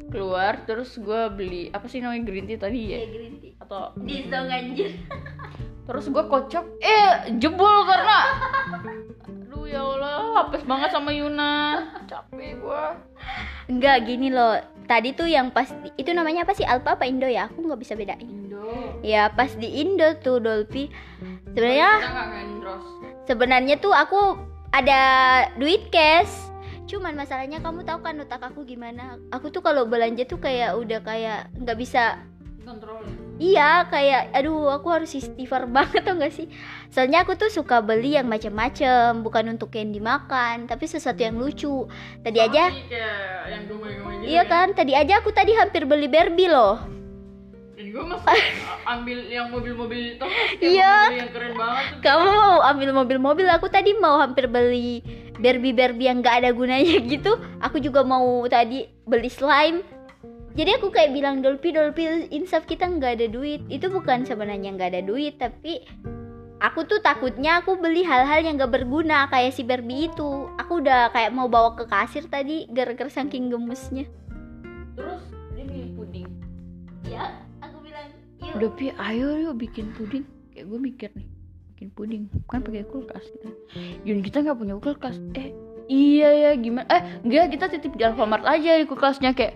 Keluar 0.09 0.53
terus 0.65 0.95
gue 0.97 1.21
beli 1.35 1.61
apa 1.69 1.85
sih 1.85 2.01
namanya 2.01 2.23
green 2.25 2.49
tea 2.49 2.57
tadi 2.57 2.81
ya? 2.95 2.97
Kayak 3.03 3.11
green 3.13 3.35
tea. 3.37 3.53
Atau 3.61 3.93
Di 4.01 4.15
anjir 4.31 4.89
terus 5.89 6.05
gue 6.05 6.21
kocok 6.21 6.65
eh 6.77 7.33
jebol 7.41 7.81
karena. 7.89 8.19
Aduh 9.25 9.65
ya 9.65 9.81
Allah 9.81 10.45
hapus 10.45 10.61
banget 10.69 10.89
sama 10.93 11.09
Yuna. 11.09 11.81
Capek 12.05 12.61
gue 12.61 12.83
Enggak 13.65 14.05
gini 14.05 14.29
loh. 14.29 14.61
Tadi 14.85 15.17
tuh 15.17 15.25
yang 15.25 15.49
pas 15.49 15.65
di- 15.65 15.93
Itu 15.97 16.13
namanya 16.13 16.45
apa 16.45 16.53
sih? 16.53 16.61
Alpa 16.61 16.93
apa 16.93 17.09
Indo 17.09 17.25
ya? 17.25 17.49
Aku 17.49 17.65
nggak 17.65 17.81
bisa 17.81 17.97
bedain. 17.97 18.21
Indo. 18.21 18.69
Ya 19.01 19.33
pas 19.33 19.49
di 19.57 19.81
Indo 19.81 20.13
tuh 20.21 20.37
Dolphy. 20.37 20.93
Sebenarnya 21.57 21.89
sebenarnya 23.25 23.75
tuh 23.81 23.93
aku 23.93 24.37
ada 24.69 25.01
duit 25.57 25.89
cash. 25.89 26.53
Cuman 26.85 27.17
masalahnya 27.17 27.61
kamu 27.61 27.85
tahu 27.85 28.01
kan 28.01 28.17
otak 28.21 28.41
aku 28.45 28.61
gimana? 28.65 29.17
Aku 29.33 29.49
tuh 29.49 29.61
kalau 29.61 29.85
belanja 29.89 30.25
tuh 30.25 30.37
kayak 30.37 30.73
udah 30.77 31.01
kayak 31.01 31.49
nggak 31.57 31.77
bisa 31.77 32.21
kontrol 32.65 33.01
iya 33.39 33.87
kayak 33.87 34.35
aduh 34.35 34.67
aku 34.69 34.87
harus 34.91 35.15
istighfar 35.15 35.65
banget 35.75 36.03
tau 36.03 36.19
gak 36.19 36.35
sih? 36.35 36.51
Soalnya 36.91 37.23
aku 37.23 37.39
tuh 37.39 37.47
suka 37.47 37.79
beli 37.79 38.19
yang 38.19 38.27
macam-macam 38.27 39.23
bukan 39.23 39.55
untuk 39.55 39.71
yang 39.73 39.95
dimakan 39.95 40.67
tapi 40.67 40.85
sesuatu 40.85 41.23
yang 41.23 41.39
lucu. 41.39 41.87
Tadi 42.21 42.37
aja 42.37 42.67
yang 43.47 43.63
gitu 43.65 43.79
iya 44.27 44.43
kan 44.43 44.75
tadi 44.75 44.93
aja 44.93 45.23
aku 45.23 45.31
tadi 45.31 45.55
hampir 45.55 45.87
beli 45.87 46.11
Barbie 46.11 46.51
loh. 46.51 46.77
Dan 47.79 47.95
gue 47.95 48.03
masih 48.03 48.43
ambil 48.93 49.17
yang 49.31 49.47
mobil-mobil 49.55 50.19
itu 50.19 50.25
Iya. 50.59 51.15
yang 51.15 51.31
keren 51.31 51.55
banget 51.55 51.85
kamu 52.03 52.27
mau 52.27 52.55
ambil 52.59 52.89
mobil-mobil? 52.91 53.47
Aku 53.55 53.71
tadi 53.71 53.95
mau 53.95 54.19
hampir 54.19 54.51
beli 54.51 54.99
Barbie 55.39 55.71
Barbie 55.71 56.11
yang 56.11 56.19
gak 56.19 56.43
ada 56.43 56.51
gunanya 56.51 56.99
gitu. 57.15 57.39
Aku 57.63 57.79
juga 57.79 58.03
mau 58.03 58.43
tadi 58.51 58.83
beli 59.07 59.31
slime 59.31 59.98
jadi 60.57 60.81
aku 60.81 60.89
kayak 60.89 61.13
bilang 61.13 61.45
Dolpi 61.45 61.69
Dolpi 61.69 62.29
insaf 62.33 62.65
kita 62.65 62.89
nggak 62.89 63.21
ada 63.21 63.27
duit. 63.29 63.61
Itu 63.69 63.93
bukan 63.93 64.25
sebenarnya 64.25 64.73
nggak 64.75 64.89
ada 64.97 65.01
duit 65.05 65.37
tapi 65.37 65.85
aku 66.59 66.83
tuh 66.89 66.99
takutnya 66.99 67.63
aku 67.63 67.79
beli 67.79 68.03
hal-hal 68.03 68.43
yang 68.43 68.59
gak 68.59 68.75
berguna 68.75 69.31
kayak 69.31 69.55
si 69.55 69.63
Barbie 69.63 70.11
itu. 70.11 70.49
Aku 70.59 70.83
udah 70.83 71.13
kayak 71.15 71.31
mau 71.31 71.47
bawa 71.47 71.77
ke 71.79 71.87
kasir 71.87 72.27
tadi 72.27 72.67
gara-gara 72.69 73.07
saking 73.07 73.47
gemesnya 73.47 74.09
terus 74.99 75.23
dia 75.55 75.63
bikin 75.63 75.89
puding. 75.95 76.27
Ya 77.07 77.39
aku 77.63 77.79
bilang 77.79 78.11
yuk. 78.43 78.53
Udah 78.59 78.69
pi 78.75 78.85
ayo 78.91 79.27
yuk 79.39 79.55
bikin 79.55 79.95
puding. 79.95 80.27
Kayak 80.51 80.65
gue 80.67 80.79
mikir 80.79 81.09
nih 81.15 81.27
bikin 81.75 81.89
puding. 81.95 82.23
Kan 82.51 82.59
pakai 82.67 82.83
kulkas. 82.83 83.23
Kita 83.23 83.49
Yun 84.03 84.19
kita 84.19 84.43
nggak 84.43 84.57
punya 84.59 84.75
kulkas. 84.75 85.15
Eh 85.39 85.55
iya 85.87 86.29
ya 86.35 86.51
gimana? 86.59 86.85
Eh 86.91 87.01
enggak 87.23 87.55
kita 87.55 87.65
titip 87.71 87.95
di 87.95 88.03
Alfamart 88.03 88.43
aja 88.43 88.75
di 88.75 88.85
kulkasnya. 88.85 89.31
Kayak 89.31 89.55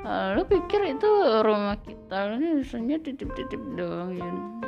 "Ah, 0.00 0.32
lu 0.32 0.48
pikir 0.48 0.96
itu 0.96 1.08
rumah 1.44 1.76
kita 1.84 2.36
ini 2.40 2.64
misalnya 2.64 2.96
titip-titip 3.04 3.60
doang 3.76 4.16
Yun 4.16 4.60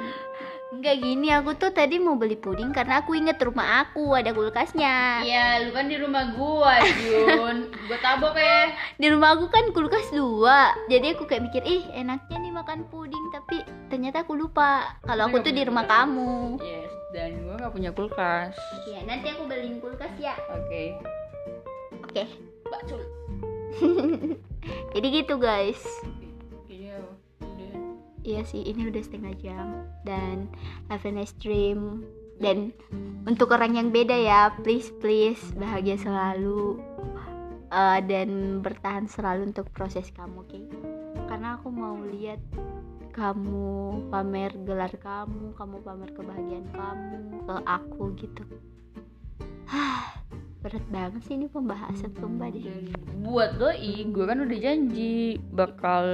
Enggak 0.73 1.05
gini, 1.05 1.29
aku 1.31 1.53
tuh 1.55 1.71
tadi 1.71 2.01
mau 2.01 2.17
beli 2.19 2.35
puding 2.35 2.73
karena 2.73 3.05
aku 3.05 3.15
inget 3.15 3.37
rumah 3.45 3.87
aku 3.87 4.17
ada 4.17 4.33
kulkasnya. 4.33 5.23
Iya, 5.23 5.69
lu 5.69 5.71
kan 5.71 5.87
di 5.87 5.95
rumah 6.01 6.33
gua, 6.35 6.81
Jun. 6.83 7.71
gua 7.87 7.99
tabok 8.03 8.35
ya. 8.35 8.73
Di 8.97 9.07
rumah 9.13 9.37
aku 9.37 9.47
kan 9.53 9.69
kulkas 9.71 10.11
dua, 10.11 10.75
jadi 10.89 11.15
aku 11.15 11.29
kayak 11.29 11.47
mikir, 11.47 11.63
ih 11.63 11.87
enaknya 11.93 12.41
nih 12.41 12.51
makan 12.57 12.89
puding, 12.91 13.21
tapi 13.31 13.63
ternyata 13.93 14.25
aku 14.25 14.35
lupa 14.35 14.99
kalau 15.07 15.31
aku 15.31 15.45
tuh 15.45 15.55
di 15.55 15.63
rumah 15.63 15.87
kamu. 15.87 16.59
Yes, 16.59 16.91
dan 17.15 17.47
gua 17.47 17.63
nggak 17.63 17.73
punya 17.79 17.91
kulkas. 17.95 18.57
Ya 18.89 19.07
nanti 19.07 19.29
aku 19.29 19.47
beliin 19.47 19.79
kulkas 19.79 20.11
ya. 20.19 20.35
Oke. 20.51 20.99
Oke, 22.01 22.27
Bacul. 22.67 23.07
jadi 24.95 25.07
gitu 25.23 25.35
guys. 25.39 25.81
Iya, 26.71 26.99
udah. 27.43 27.75
Iya 28.23 28.41
sih, 28.47 28.63
ini 28.63 28.89
udah 28.89 29.03
setengah 29.03 29.35
jam 29.43 29.87
dan 30.07 30.51
have 30.91 31.07
a 31.07 31.13
nice 31.13 31.35
dream. 31.39 32.07
Dan 32.43 32.75
untuk 33.23 33.55
orang 33.55 33.79
yang 33.79 33.89
beda 33.95 34.19
ya, 34.19 34.51
please 34.67 34.91
please 34.99 35.41
bahagia 35.55 35.95
selalu 35.95 36.83
Eh, 37.73 38.01
dan 38.05 38.61
bertahan 38.61 39.09
selalu 39.09 39.49
untuk 39.49 39.73
proses 39.73 40.13
kamu, 40.13 40.45
oke? 40.45 40.61
Karena 41.25 41.57
aku 41.57 41.73
mau 41.73 41.97
lihat 42.05 42.37
kamu 43.17 44.13
pamer 44.13 44.53
gelar 44.69 44.93
kamu, 45.01 45.57
kamu 45.57 45.77
pamer 45.81 46.11
kebahagiaan 46.13 46.69
kamu 46.69 47.41
ke 47.49 47.55
aku 47.65 48.13
gitu. 48.21 48.45
Berat 50.63 50.87
banget 50.95 51.23
sih 51.27 51.35
ini 51.35 51.51
pembahasan 51.51 52.15
sumpah 52.15 52.47
deh. 52.55 52.63
Buat 53.19 53.59
doi, 53.59 54.07
gue 54.07 54.25
kan 54.25 54.39
udah 54.39 54.59
janji 54.63 55.35
bakal 55.51 56.07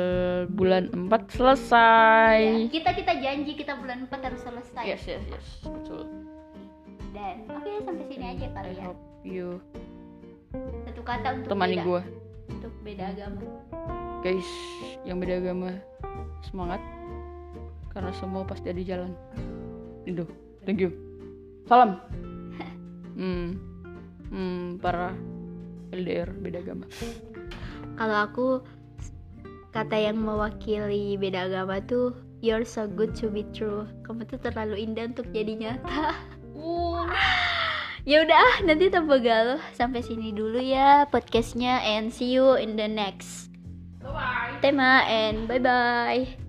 bulan 0.48 0.88
4 0.88 1.36
selesai. 1.36 2.38
Ya, 2.64 2.72
kita 2.72 2.90
kita 2.96 3.12
janji 3.20 3.52
kita 3.52 3.76
bulan 3.76 4.08
4 4.08 4.24
harus 4.24 4.40
selesai. 4.40 4.84
Yes, 4.88 5.04
yes, 5.04 5.20
yes. 5.28 5.46
Betul. 5.68 6.08
Dan 7.12 7.44
oke 7.44 7.70
sampai 7.84 8.04
sini 8.08 8.24
aja 8.24 8.46
kali 8.56 8.72
ya. 8.72 8.84
hope 8.88 9.02
you 9.20 9.60
Satu 10.88 11.02
kata 11.04 11.28
untuk 11.36 11.50
temani 11.52 11.76
gue. 11.84 12.00
untuk 12.48 12.72
beda 12.80 13.04
agama. 13.12 13.44
Guys, 14.24 14.48
yang 15.04 15.20
beda 15.20 15.44
agama 15.44 15.76
semangat 16.40 16.80
karena 17.92 18.16
semua 18.16 18.48
pasti 18.48 18.72
ada 18.72 18.80
jalan. 18.80 19.12
Indo, 20.08 20.24
thank 20.64 20.80
you. 20.80 20.88
Salam. 21.68 22.00
Hmm, 23.18 23.58
hmm, 24.30 24.80
para 24.80 25.12
LDR 25.92 26.30
beda 26.36 26.60
agama. 26.60 26.86
Kalau 27.96 28.18
aku 28.28 28.46
kata 29.74 29.96
yang 29.96 30.18
mewakili 30.20 31.18
beda 31.20 31.50
agama 31.50 31.80
tuh 31.84 32.16
you're 32.40 32.64
so 32.64 32.86
good 32.86 33.14
to 33.18 33.28
be 33.28 33.44
true. 33.50 33.86
Kamu 34.06 34.24
tuh 34.28 34.38
terlalu 34.38 34.86
indah 34.86 35.10
untuk 35.10 35.26
jadi 35.34 35.52
nyata. 35.58 36.14
ya 38.08 38.24
udah, 38.24 38.64
nanti 38.64 38.88
tambah 38.88 39.18
galuh. 39.20 39.62
Sampai 39.74 40.04
sini 40.04 40.30
dulu 40.30 40.62
ya 40.62 41.06
podcastnya 41.10 41.82
and 41.82 42.14
see 42.14 42.30
you 42.32 42.54
in 42.56 42.78
the 42.78 42.88
next 42.88 43.50
Bye 43.98 44.14
bye. 44.14 44.58
tema 44.62 45.04
and 45.06 45.50
bye 45.50 45.60
bye. 45.60 46.47